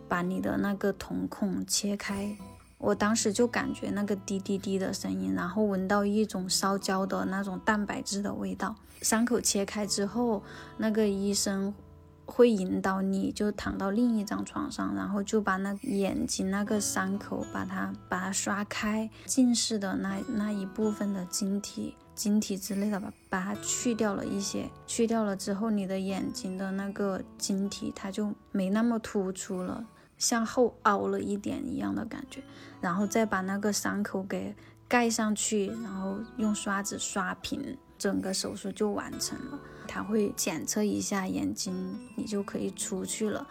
[0.08, 2.36] 把你的那个瞳孔切开，
[2.80, 8.76] 我当时就感觉那个滴滴滴的声音，然后闻到一种烧焦的那种蛋白质的味道。
[9.04, 10.42] 伤口切开之后，
[10.78, 11.72] 那个医生
[12.30, 24.70] 会引导你就躺到另一张床上，然后就把那眼睛那个伤口把它把它刷开，近视的那那一部分的晶体、晶体之类的吧，把它去掉了一些。
[24.86, 29.86] 去掉了之后，你的眼睛的那个晶体它就没那么突出了。
[30.18, 32.44] 向后凹了一点一样的感觉，
[32.82, 34.54] 然后再把那个伤口给
[34.86, 39.58] 盖上去，然后用刷子刷平，整个手术就完成了。
[39.90, 43.48] 他会检测一下眼睛，你就可以出去了。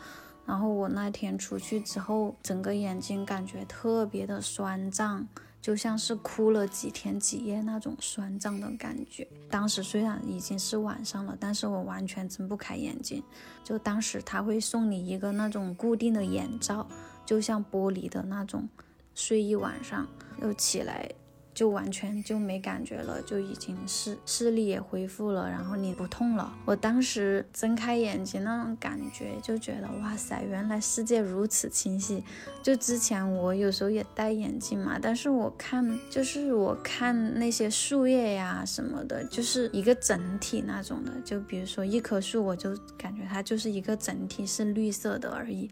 [0.47, 5.27] 然后我那天出去之后，整个眼睛感觉特别的酸胀。
[5.61, 9.27] 就像是哭了几天几夜那种酸胀的感觉。
[9.51, 13.23] 当时虽然已经是晚上了，但是我完全睁不开眼睛。
[13.65, 16.87] 就当时他会送你一个那种固定的眼罩，
[17.27, 18.69] 就像玻璃的那种，
[19.15, 20.07] 睡一晚上
[20.41, 21.11] 又起来。
[21.59, 26.57] 就完全就没感觉了，就已经视视力也恢复了，然后你不痛了。
[26.65, 32.23] 我当时睁开眼睛那种感觉，就觉得哇塞，原来世界如此清晰。
[32.63, 41.11] 就之前我有时候也戴眼镜嘛，但是我看就是我看那些树叶呀什么的，就是一个整体那种的。
[41.25, 45.69] 就比如说一棵树，我就感觉它就是一个整体是绿色的而已。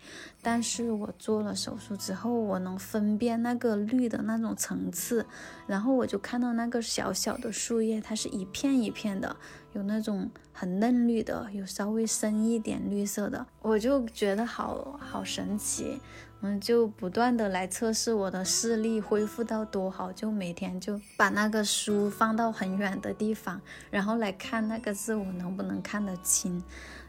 [0.48, 5.26] 但是我做了手术之后，我能分辨那个绿的那种层次。
[5.66, 9.34] 然后我就看到那个小小的树叶，它是一片一片的，
[9.72, 16.00] 有那种很嫩绿的，有稍微深一点绿色的，我就觉得好好神奇，
[16.42, 26.62] 嗯，就不断的来测试我的视力恢复到多好，就每天就把那个书放到很远的地方，然后来看那个字我能不能看得清，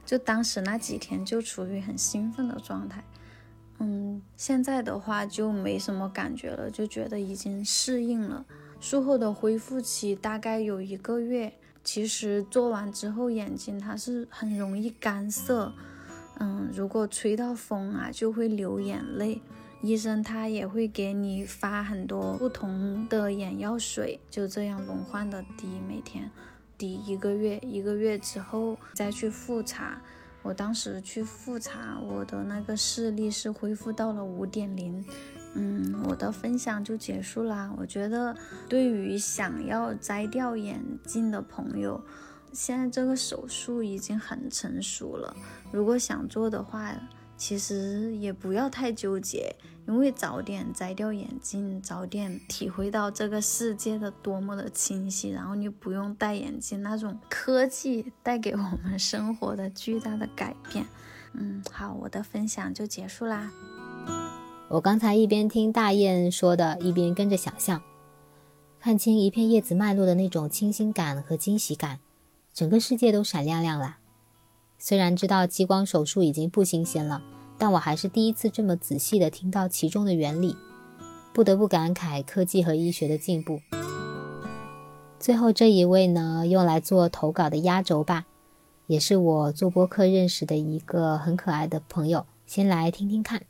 [0.03, 3.03] 就当时那几天就处于很兴奋的状态。
[3.79, 8.45] 嗯，现在的话就没什么感觉了，就觉得已经适应了。
[8.79, 11.53] 术后的恢复期大概有一个月。
[11.83, 15.71] 其实做完之后，眼睛它是很容易干涩。
[16.37, 19.41] 嗯，如果吹到风啊，就会流眼泪。
[19.81, 26.29] 医生他也会给你发很多不同的眼药水，就这样轮换的滴，每天
[26.77, 27.57] 滴一个月。
[27.59, 30.01] 一个月之后再去复查。
[30.47, 35.03] 我当时去复查，我的那个视力是恢复到了五点零。
[35.55, 37.69] 嗯，我的分享就结束啦。
[37.77, 38.33] 我觉得
[38.69, 42.01] 对于想要摘掉眼镜的朋友，
[42.53, 45.35] 现在这个手术已经很成熟了。
[45.69, 46.95] 如果想做的话，
[47.35, 49.53] 其实也不要太纠结，
[49.87, 60.85] 因为早点摘掉眼镜，早点体会到这个世界的多么的清晰，然后你不用戴眼镜那种科技带给我们生活的巨大的改变。
[61.33, 63.49] 嗯，好，我的分享就结束啦。
[64.69, 67.81] 我刚才一边听大雁说的，一边跟着想象，
[68.81, 71.99] 看清一片叶子脉络的那种清新感和惊喜感，
[72.53, 73.99] 整个世界都闪亮亮了。
[74.77, 77.21] 虽然知道激光手术已经不新鲜了，
[77.57, 80.55] 但我还是第一次这么仔细地听到其中的原理，
[81.33, 83.59] 不得不感慨科技和医学的进步。
[85.19, 88.25] 最后这一位呢，用来做投稿的压轴吧，
[88.85, 93.41] 也是我做播客认识的一个很可爱的朋友，先来听听看。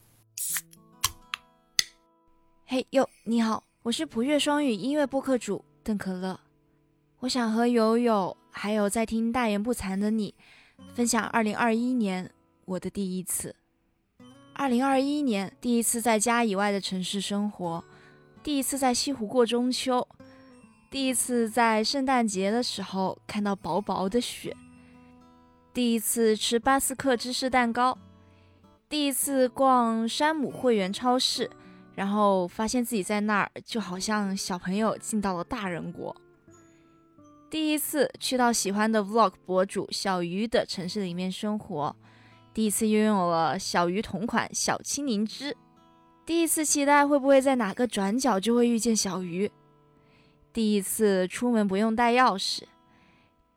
[2.66, 6.39] 嘿哟，你好，我是普乐双语音乐播客主邓可乐。
[7.20, 10.34] 我想和友友还有在听大言不惭的你，
[10.93, 12.32] 分享二零二一年
[12.64, 13.55] 我的第一次。
[14.60, 17.84] 二零二一年第一次在家以外的城市生活，
[18.41, 20.05] 第一次在西湖过中秋，
[20.89, 24.58] 第一次在圣诞节的时候看到薄薄的雪，
[25.76, 27.95] 第一次吃巴斯克芝士蛋糕，
[28.89, 31.49] 第一次逛山姆会员超市。
[31.93, 36.16] 然后发现自己在那儿就好像小朋友进到了大人国。
[37.49, 41.95] 第一次去到喜欢的 Vlog 博主小鱼的城市里面生活，
[42.58, 45.55] 第一次拥有了小鱼同款小青柠汁，
[46.26, 49.51] 第一次期待会不会在哪个转角就会遇见小鱼，
[50.51, 52.64] 第一次出门不用带钥匙，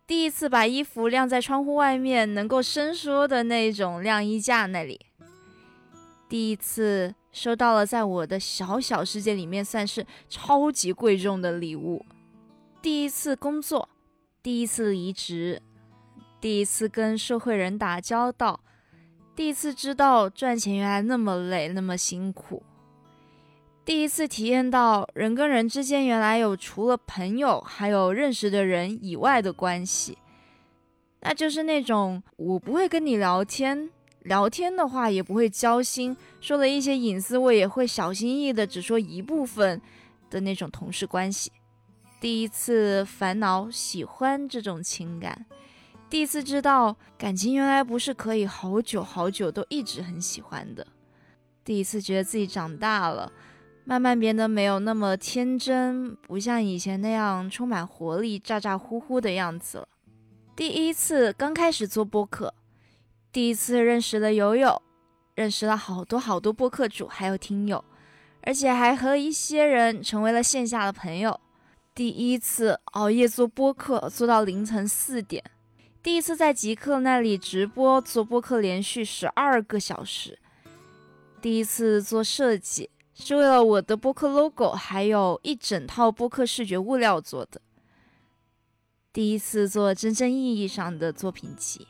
[0.06, 5.00] 第一次把衣服晾在窗户外面能够伸缩的那种晾衣架那里，
[6.28, 7.14] 第一次。
[7.32, 12.04] 收到了在我的小小世界里面算是超级贵重的礼物。
[12.82, 13.88] 第一次工作，
[14.42, 15.62] 第一次离职，
[16.40, 18.58] 第一次跟社会人打交道，
[19.34, 22.62] 第一次知道赚钱原来那么累，那么辛苦。
[23.84, 30.18] 第一次体验到人跟人之间原来有除了朋友还有认识的人以外的关系，
[31.20, 33.90] 那就是那种我不会跟你聊天。
[34.24, 39.80] 聊天的话也不会交心，说了一些隐私，我也会小心翼翼的只说一部分
[40.28, 41.50] 的那种同事关系。
[42.20, 45.46] 第一次烦恼喜欢这种情感，
[46.10, 50.84] 第一次知道感情原来不是可以好久好久都一直很喜欢的。
[51.64, 53.32] 第一次觉得自己长大了，
[53.84, 59.88] 慢慢变得没有那么天真，不像以前那样充满活力、咋咋呼呼的样子了。
[60.56, 62.52] 第一次刚开始做播客。
[63.30, 64.82] 第一次认识了友友，
[65.36, 67.84] 认识了好多好多播客主，还有听友，
[68.42, 71.38] 而且还和一些人成为了线下的朋友。
[71.94, 75.44] 第一次熬夜做播客，做到凌晨四点。
[76.02, 80.38] 第一次在极客那里直播做播客，连续十二个小时。
[81.42, 87.60] 第一次做设计，是为了我的播客 logo，还有一整套播客视觉物料做的。
[89.12, 91.88] 第一次做真正意义上的作品集。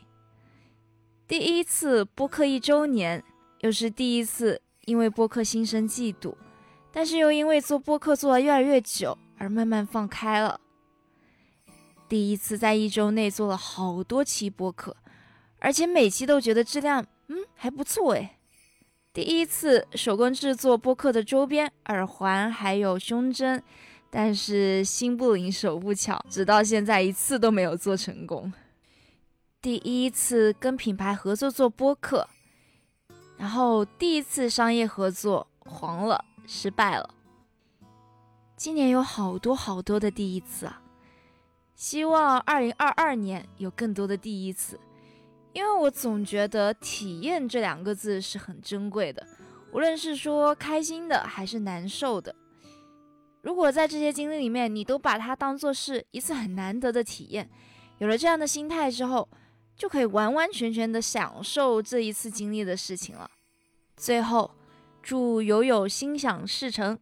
[1.27, 3.23] 第一次播客一周年，
[3.59, 6.35] 又是第一次因为播客心生嫉妒，
[6.91, 10.60] 但是又因为做播客做的越来越久而慢慢放开了。
[12.11, 14.97] 第一次在一周内做了好多期播客，
[15.59, 18.31] 而且每期都觉得质量嗯还不错诶。
[19.13, 23.63] 第一次手工制作播客的周边耳环还有胸针，
[24.09, 28.51] 但是心不灵手不巧，直到现在一次都没有做成功。
[29.61, 32.27] 第一次跟品牌合作做播客，
[33.37, 37.09] 然后第一次商业合作黄了，失败了。
[38.57, 40.81] 今年有好多好多的第一次啊！
[41.81, 44.79] 希望二零二二年有更多的第一次，
[45.51, 49.25] 因为我总觉得“体验”这两个字是很珍贵的，
[49.71, 52.35] 无论是说开心的还是难受的。
[53.41, 57.49] 如果在这些经历里面，你都把它当做是一次很难得的体验，
[57.97, 59.27] 有了这样的心态之后。
[59.75, 63.31] 就可以完完全全的享受这一次经历的事情了。
[63.97, 64.51] 最后，
[65.01, 66.99] 祝友友心想事成，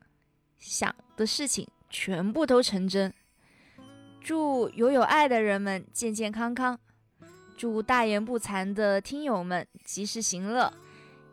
[0.57, 3.13] 想的事情全部都成真。
[4.21, 6.79] 祝有有爱的人们健健康康。
[7.57, 10.71] 祝大言不惭的听友们及时行乐。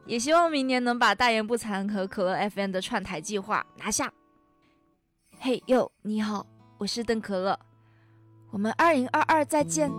[0.07, 4.13] 也希望明年能把大言不惭和可乐 FM 的串台计划拿下。
[5.41, 6.47] 嘿哟，你好，
[6.79, 7.59] 我是邓可乐。
[8.53, 9.91] 我们二零二二再见。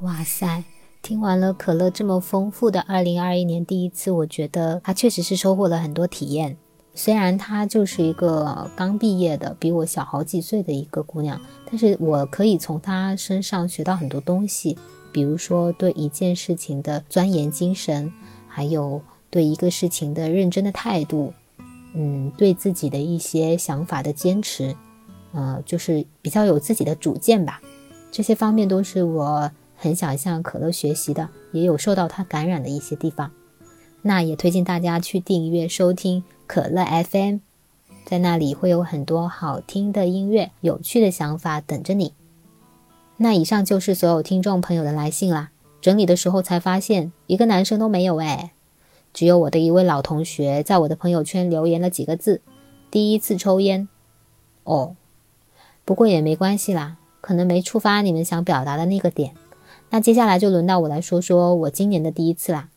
[0.00, 0.64] 哇塞！
[1.02, 6.56] 听完了可乐这么丰富的二零二一年第一次，我觉得他确实是收获了很多体验。
[6.98, 14.76] 虽然她就是一个刚毕业的、比我小好几岁的一个姑娘，但是我可以从她身上学到很多东西，
[15.12, 18.12] 比如说对一件事情的钻研精神，
[18.48, 21.32] 还有对一个事情的认真的态度，
[21.94, 24.74] 嗯，对自己的一些想法的坚持，
[25.32, 27.62] 呃，就是比较有自己的主见吧。
[28.10, 29.50] 这些方面都是我。
[29.80, 33.30] 很想向可乐学习的，也有受到他感染的一些地方，
[34.02, 37.38] 那也推荐大家去订阅收听可乐 FM，
[38.04, 42.14] 在那里会有很多好听的音乐、有趣的想法等着你。
[43.16, 45.50] 那以上就是所有听众朋友的来信啦。
[45.80, 48.52] 整理的时候才发现，一个男生都没有哎，
[49.12, 52.40] 只有我的一位老同学在我的朋友圈留言了几个字：
[52.90, 53.88] 第一次抽烟。
[54.64, 54.96] 哦，
[55.84, 59.34] 不过也没关系啦，可能没触发你们想表达的那个点。
[59.90, 62.68] 那接下来就轮到我来说说我今年的第一次啦。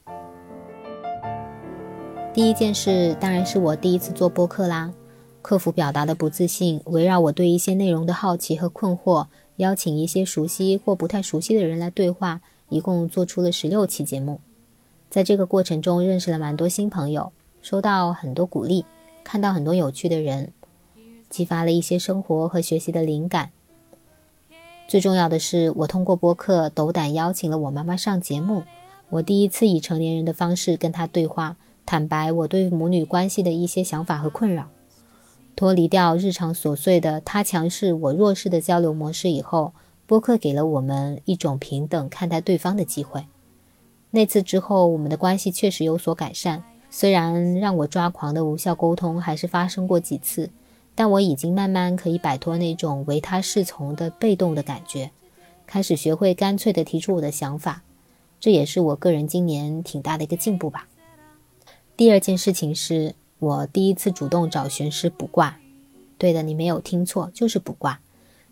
[2.34, 4.94] 第一件事当然是我第一次做播客啦，
[5.42, 9.28] 克服表达的不自信，围绕我对一些内容的好奇和困惑，
[9.58, 14.40] 邀请一些熟悉或不太熟悉的人来对话，一共做出了十六期节目。
[15.10, 18.86] 在这个过程中，认识了蛮多新朋友，收到很多鼓励，
[19.26, 20.54] 看到很多有趣的人，
[21.30, 23.52] 激发了一些生活和学习的灵感。
[24.88, 28.64] 最重要的是，我通过播客斗胆邀请了我妈妈上节目。
[29.10, 31.58] 我第一次以成年人的方式跟她对话，
[31.92, 34.70] 坦白我对母女关系的一些想法和困扰。
[35.58, 39.74] 脱离掉日常琐碎的他强势我弱势的交流模式以后，
[40.08, 43.26] 播客给了我们一种平等看待对方的机会。
[44.12, 46.64] 那次之后，我们的关系确实有所改善。
[46.90, 50.50] 虽然让我抓狂的无效沟通还是发生过几次。
[50.96, 55.12] 但我已经慢慢可以摆脱那种唯他是从的被动的感觉，
[55.68, 57.82] 开始学会干脆的提出我的想法，
[58.40, 60.88] 这也是我个人今年挺大的一个进步吧。
[62.02, 65.60] 第二件事情是我第一次主动找玄师卜卦，
[66.18, 68.00] 对的，你没有听错，就是卜卦。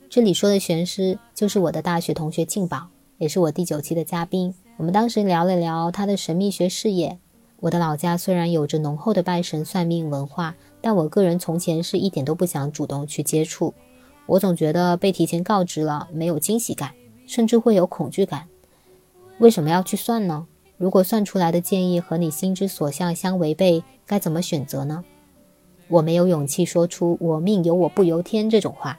[0.07, 4.53] 这里说的玄师就是我的大学同学静宝，也是我第九期的嘉宾。
[4.77, 7.17] 我们当时聊了聊他的神秘学事业。
[7.61, 10.55] 我的老家虽然有着浓厚的拜神算命文化。
[10.79, 13.73] 但我个人从前是一点都不想主动去接触，
[14.27, 16.93] 我总觉得被提前告知了没有惊喜感，
[17.25, 18.45] 甚至会有恐惧感。
[19.39, 20.45] 为什么要去算呢？
[20.79, 25.03] 如果算出来的建议和你心之所向相违背，该怎么选择呢？
[25.89, 28.97] 我没有勇气说出“我命由我不由天”这种话。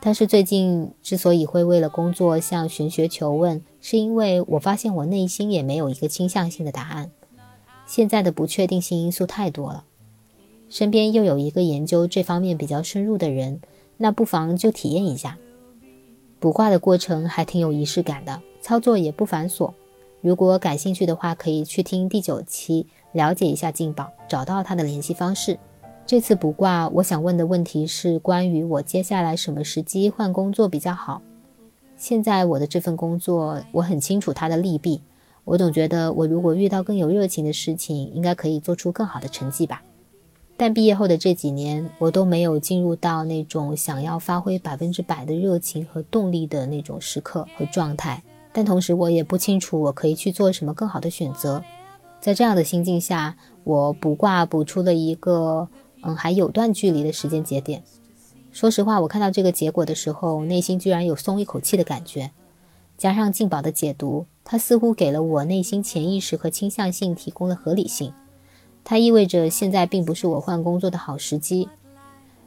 [0.00, 7.10] 但是最近之所以会为了工作向玄学求问，是因为我发现我内心也没有一个倾向性的答案。
[7.86, 9.84] 现在的不确定性因素太多了。
[10.68, 13.60] 身边又有一个研究这方面比较深入的人，
[13.96, 15.38] 那不妨就体验一下。
[16.38, 19.72] 卜卦的过程还挺有仪式感的，操作也不繁琐。
[20.24, 25.58] 如果感兴趣的话，可以去听第九期，了解一下静宝，找到他的联系方式。
[26.06, 31.20] 这次卜卦，我想问的问题是关于我接下来什么时机换工作比较好。
[31.98, 35.02] 现在我的这份工作，我很清楚它的利弊，
[35.44, 39.82] 我总觉得我如果遇到更有热情的事情，应该可以做出更好的成绩吧。
[40.56, 48.22] 但毕业后的这几年，我都没有进入到那种想要发挥百分之百的热情和动力的那种时刻和状态。
[48.54, 51.62] 但同时，我也不清楚我可以去做什么更好的选择。
[52.20, 55.68] 在这样的心境下，我卜卦卜出了一个
[56.02, 57.82] 嗯还有段距离的时间节点。
[58.52, 62.30] 说实话，我看到这个结果的时候，内心居然有松一口气的感觉。
[62.96, 68.12] 加上静宝的解读，它似乎给了我内心潜意识和倾向性提供了合理性。
[68.84, 71.68] 它意味着现在并不是我换工作的好时机。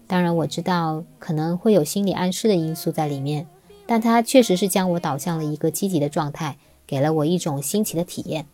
[0.08, 3.46] 当然，我知道可能会有心理暗示的因素在里面，
[3.88, 8.46] 但它确实是将我导向了一个积极的状态，给了我一种新奇的体验。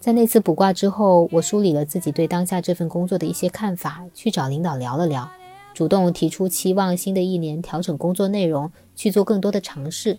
[0.00, 5.30] 在那次卜卦之后，我梳理了自己对当下这份工作的一些看法，去找领导聊了聊，
[5.72, 10.18] 主动提出期望新的一年调整工作内容，去做更多的尝试。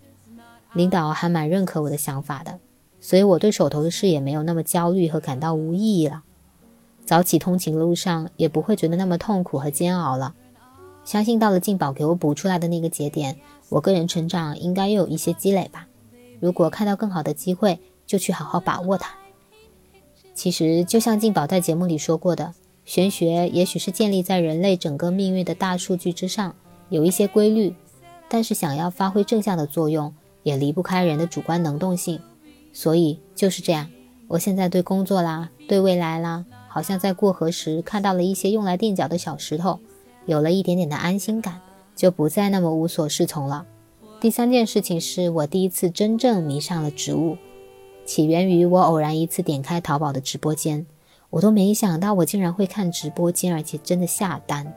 [0.74, 2.60] 领导还蛮认可我的想法的，
[3.00, 6.24] 所以我对手头的事也没有那么焦虑和感到无意义了。
[7.06, 10.34] 早起通勤路上也不会觉得那么痛苦和煎熬了。
[11.04, 13.38] 相信到了静宝给我补出来的那个节点，
[13.70, 15.88] 我个人成长应该又有一些积累吧。
[16.40, 19.16] 如果看到更好的机会，就去好好把握它。
[20.34, 22.54] 其实就像静宝在节目里说过的，
[22.84, 26.56] 玄学也许是建立在人类整个命运的大数据之上，
[26.90, 27.74] 有一些规律，
[28.28, 30.14] 但是想要发挥正向的作用，
[30.44, 32.20] 也离不开人的主观能动性。
[32.74, 33.90] 所以就是这样，
[34.28, 36.46] 我现在对工作啦，对未来啦。
[36.68, 39.80] 好像在过河时看到了一些用来垫脚的小石头，
[40.26, 41.62] 有了一点点的安心感，
[41.96, 43.66] 就不再那么无所适从了。
[44.20, 47.38] 第三件事情是我第一次真正迷上了植物，
[48.06, 50.86] 起源于我偶然一次点开淘宝的直播间，
[51.30, 54.74] 我都没想到我竟然会看直播间，而且真的下单，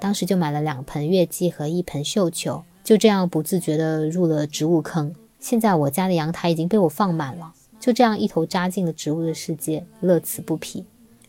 [0.00, 5.14] 当时就买了两盆月季和一盆绣球，就这样不自觉地入了植物坑。
[5.38, 10.84] 现在我家的阳台已经被我放满了，就这样一头扎进了植物的世界，乐此不疲。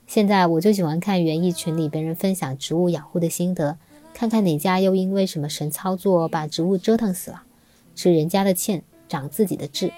[0.08, 3.78] 现在我就喜欢看园艺群里别人分享植物养护的心得，
[4.14, 7.44] 看看哪家又因为什么神操作把植物折腾死了，
[7.96, 9.92] 吃人家的堑，长自己的志。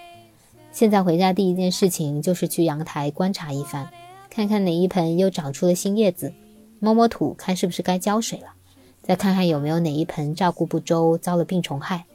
[0.72, 3.90] 现在回家第一件事情就是去阳台观察一番，
[4.30, 6.34] 看看哪一盆又长出了新叶子，
[6.80, 8.54] 摸摸土，看是不是该浇水了，
[9.02, 12.06] 再看看有没有哪一盆照顾不周，遭了病虫害。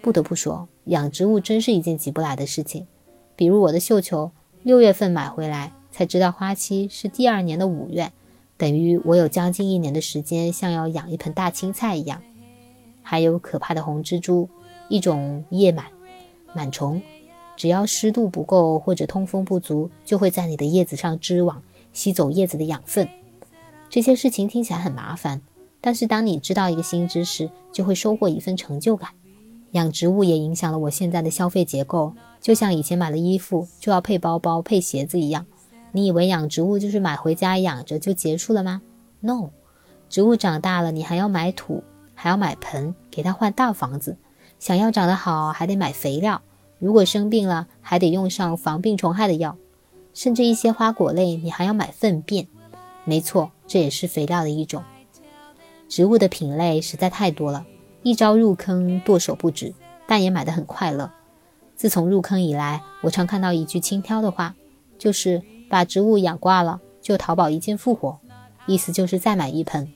[0.00, 2.86] 不得不说，养植物真是一件急不来的事情。
[3.36, 4.30] 比如我的绣球，
[4.62, 5.72] 六月份买回来。
[5.94, 8.12] 才知道花期是第二年的五月，
[8.62, 12.22] 等于我有将近一年的时间，像要养一盆大青菜一样。
[13.02, 14.48] 还有可怕的红蜘蛛，
[14.88, 15.82] 一种叶螨
[16.54, 17.02] 螨虫，
[17.56, 21.60] 只要湿度不够或者通风不足，就会在你的叶子上织网，
[21.92, 23.08] 吸走叶子的养分。
[23.90, 25.42] 这些事情听起来很麻烦，
[25.80, 29.10] 但是当你知道一个新知识，就会收获一份成就感。
[29.72, 35.46] 养植物也影响了我现在的消费结构，就像以前买了衣服就要配包包、配鞋子一样。
[35.94, 38.80] 你以为养植物就是买回家养着就结束了吗
[39.20, 39.50] ？No，
[40.08, 41.84] 植物长大了，你还要买土，
[42.14, 44.16] 还要买盆，给它换大房子。
[44.58, 46.40] 想要长得好，还得买肥料。
[46.78, 49.58] 如果生病了，还得用上防病虫害的药。
[50.14, 52.48] 甚至一些花果类，你还要买粪便。
[53.04, 54.82] 没错，这也是肥料的一种。
[55.88, 57.66] 植物的品类实在太多了，
[58.02, 59.74] 一朝入坑，剁手不止，
[60.06, 61.10] 但也买得很快乐。
[61.76, 64.54] 自从入坑以来，我常看到一句轻佻的话，
[64.98, 65.42] 就是。
[65.72, 68.20] 把植物养挂了，就淘宝一键复活，
[68.66, 69.90] 意思就是再买一盆。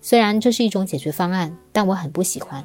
[0.00, 2.64] 虽然这是一种解决方案，但我很不喜欢。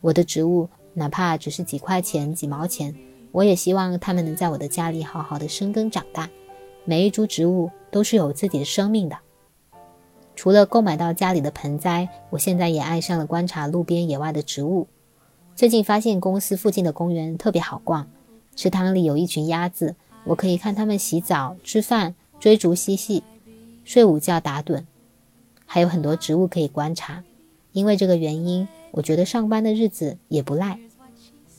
[0.00, 2.94] 我的植物哪怕只是几块钱、几毛钱，
[3.30, 6.30] 我也希望它们能在我的家里好好的生根长大。
[6.86, 9.18] 每一株植物都是有自己的生命的。
[10.34, 14.86] 除了购买到家里的盆栽，我现在也爱上了观察路边野外的植物。
[15.54, 18.08] 最近发现公司附近的公园特别好逛，
[18.56, 19.94] 池塘里有一群鸭子。
[20.24, 23.22] 我可以看他们洗澡、吃饭、追逐嬉戏、
[23.84, 24.84] 睡午觉、打盹，
[25.66, 27.24] 还有很多植物可以观察。
[27.72, 30.78] 因为这个原因，我觉得上班的日子也不赖。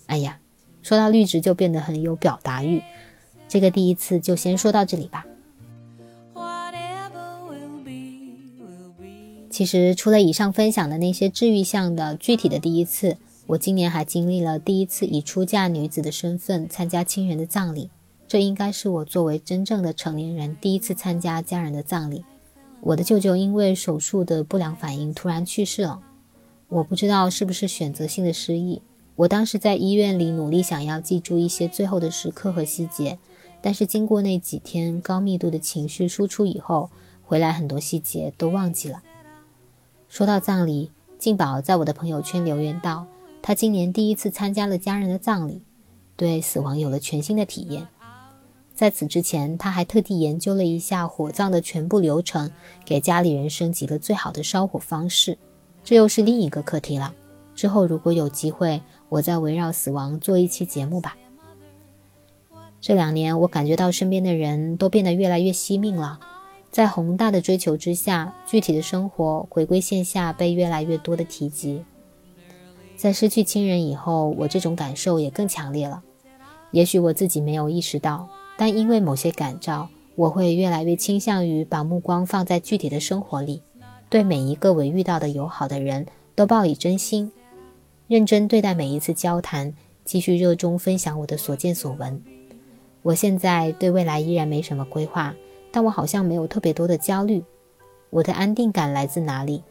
[0.05, 0.39] 哎呀，
[0.81, 2.81] 说到绿植就变得很有表达欲。
[3.49, 5.25] 这个第一次就先说到这里吧。
[9.49, 17.89] 其实除了以上分享的那些治愈项的具体的第一次，我今年还经历了第一次以出嫁女子的身份参加亲人的葬礼。
[18.33, 22.25] 这应该是我作为真正的成年人第一次参加家人的葬礼。
[22.81, 26.01] 我的舅舅因为手术的不良反应突然去世了，
[26.67, 28.81] 我不知道是不是选择性的失忆。
[29.17, 33.19] 我当时在医院里努力想要记住一些最后的时刻和细节，
[33.61, 36.89] 但是经过那几天高密度的情绪输出以后，
[37.21, 39.03] 回来很多细节都忘记了。
[40.09, 43.05] 说到葬礼，静宝在我的朋友圈留言道，
[43.43, 45.61] 他今年第一次参加了家人的葬礼，
[46.15, 47.85] 对死亡有了全新的体验。
[48.75, 52.51] 在此之前，他还特地研究了一下火葬的全部流程，
[52.83, 55.37] 给家里人升级了最好的烧火方式。
[55.83, 57.13] 这又是另一个课题了。
[57.53, 61.15] 之后如果有机会，我再围绕死亡做一期节目吧。
[62.81, 66.19] 这两年，我感觉到身边的人都变得越来越惜命了。
[66.71, 71.85] 在宏大的追求之下，具体的生活回归线下被越来越多的提及。
[72.97, 76.01] 在失去亲人以后，我这种感受也更强烈了。
[76.71, 78.27] 也许我自己没有意识到。
[78.57, 83.61] 但因为某些感召，我会越来越倾向于把目光放在具体的生活里，
[84.09, 87.31] 对每一个我遇到的友好的人都报以真心，
[88.07, 89.73] 认真对待每一次交谈，
[90.05, 92.21] 继续热衷分享我的所见所闻。
[93.01, 95.35] 我现在对未来依然没什么规划，
[95.71, 97.43] 但我好像没有特别多的焦虑。
[98.11, 99.63] 我的安定感来自哪里？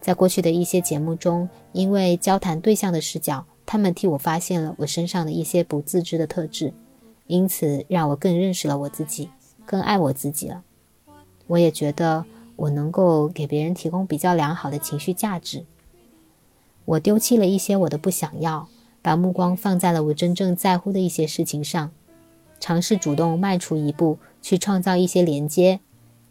[0.00, 6.74] 在过去的一些节目中，因为交谈对象的视角，他们替我发现了我身上的一些不自知的特质。
[7.26, 9.30] 因此，让我更认识了我自己，
[9.64, 10.62] 更爱我自己了。
[11.46, 12.24] 我也觉得
[12.56, 15.64] 我能够给别人提供比较良好的情绪价值。
[16.84, 18.68] 我丢弃了一些我的不想要，
[19.00, 21.90] 把目光放在了我真正在乎的一些事情上，
[22.60, 25.80] 尝试主动迈出一步，去创造一些连接，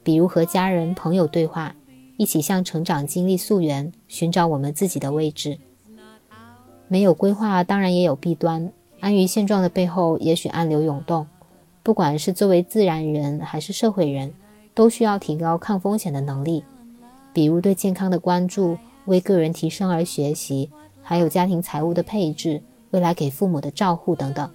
[0.03, 1.75] 比如和家人、朋友对话，
[2.17, 5.57] 一起向成长经历溯源，寻找我们自己的位置。
[6.87, 8.71] 没有规划，当然也有弊端。
[9.03, 11.27] 安于现状的背后，也许暗流涌动。
[11.83, 14.33] 不管是作为自然人还是社会人，
[14.73, 16.63] 都需要提高抗风险的能力，
[17.33, 20.69] 比如对健康的关注，为个人提升而学习，
[21.01, 24.49] 还有家庭财务的配置，未来给父母的照护等等。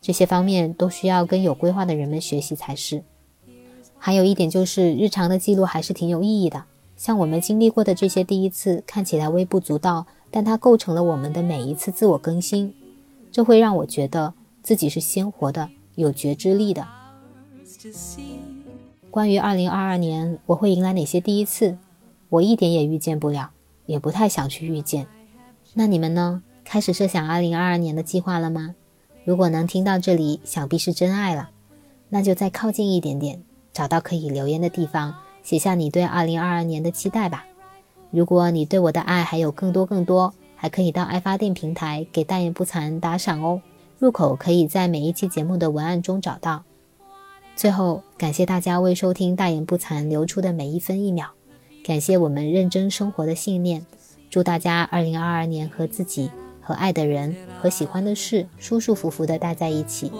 [0.00, 3.02] 这些方面都需要跟有规划的人们学习才是。
[3.98, 6.62] 还有一点就是，日常的记录还是挺有意义的。
[6.96, 12.72] 像我们经历过的这些第一次，看起来微不足道，但它构成了我们的每一次自我更新。
[13.32, 16.86] 这会让我觉得自己是鲜活的、有觉知力的。
[19.10, 21.78] 关于二零二二年我会迎来哪些第一次，
[22.28, 23.50] 我一点也预见不了，
[23.86, 25.06] 也不太想去预见。
[25.72, 26.42] 那你们呢？
[26.64, 28.74] 开始设想二零二二年的计划了吗？
[29.24, 31.50] 如果能听到这里，想必是真爱了。
[32.10, 37.46] 那就再靠近一点点，找到可以留言的地方，写下你对二零二二年的期待吧。
[38.10, 40.34] 如果你对我的爱还有更多更多。
[40.62, 43.60] 还可以到爱发电平台给大言不惭打赏哦，
[43.98, 46.62] 入口可以在每一期节目的文案中找到。
[47.56, 51.32] 最后，感谢大家为收听大言不惭留出的每一分一秒，
[51.84, 53.84] 感谢我们认真生活的信念。
[54.30, 60.12] 祝大家二零二二年和自己、和爱的人、和喜欢的事舒舒服服的待在一起。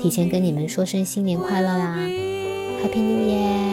[0.00, 1.98] 提前跟你们说声新年快乐啦
[2.82, 3.65] ！，Happy New Year！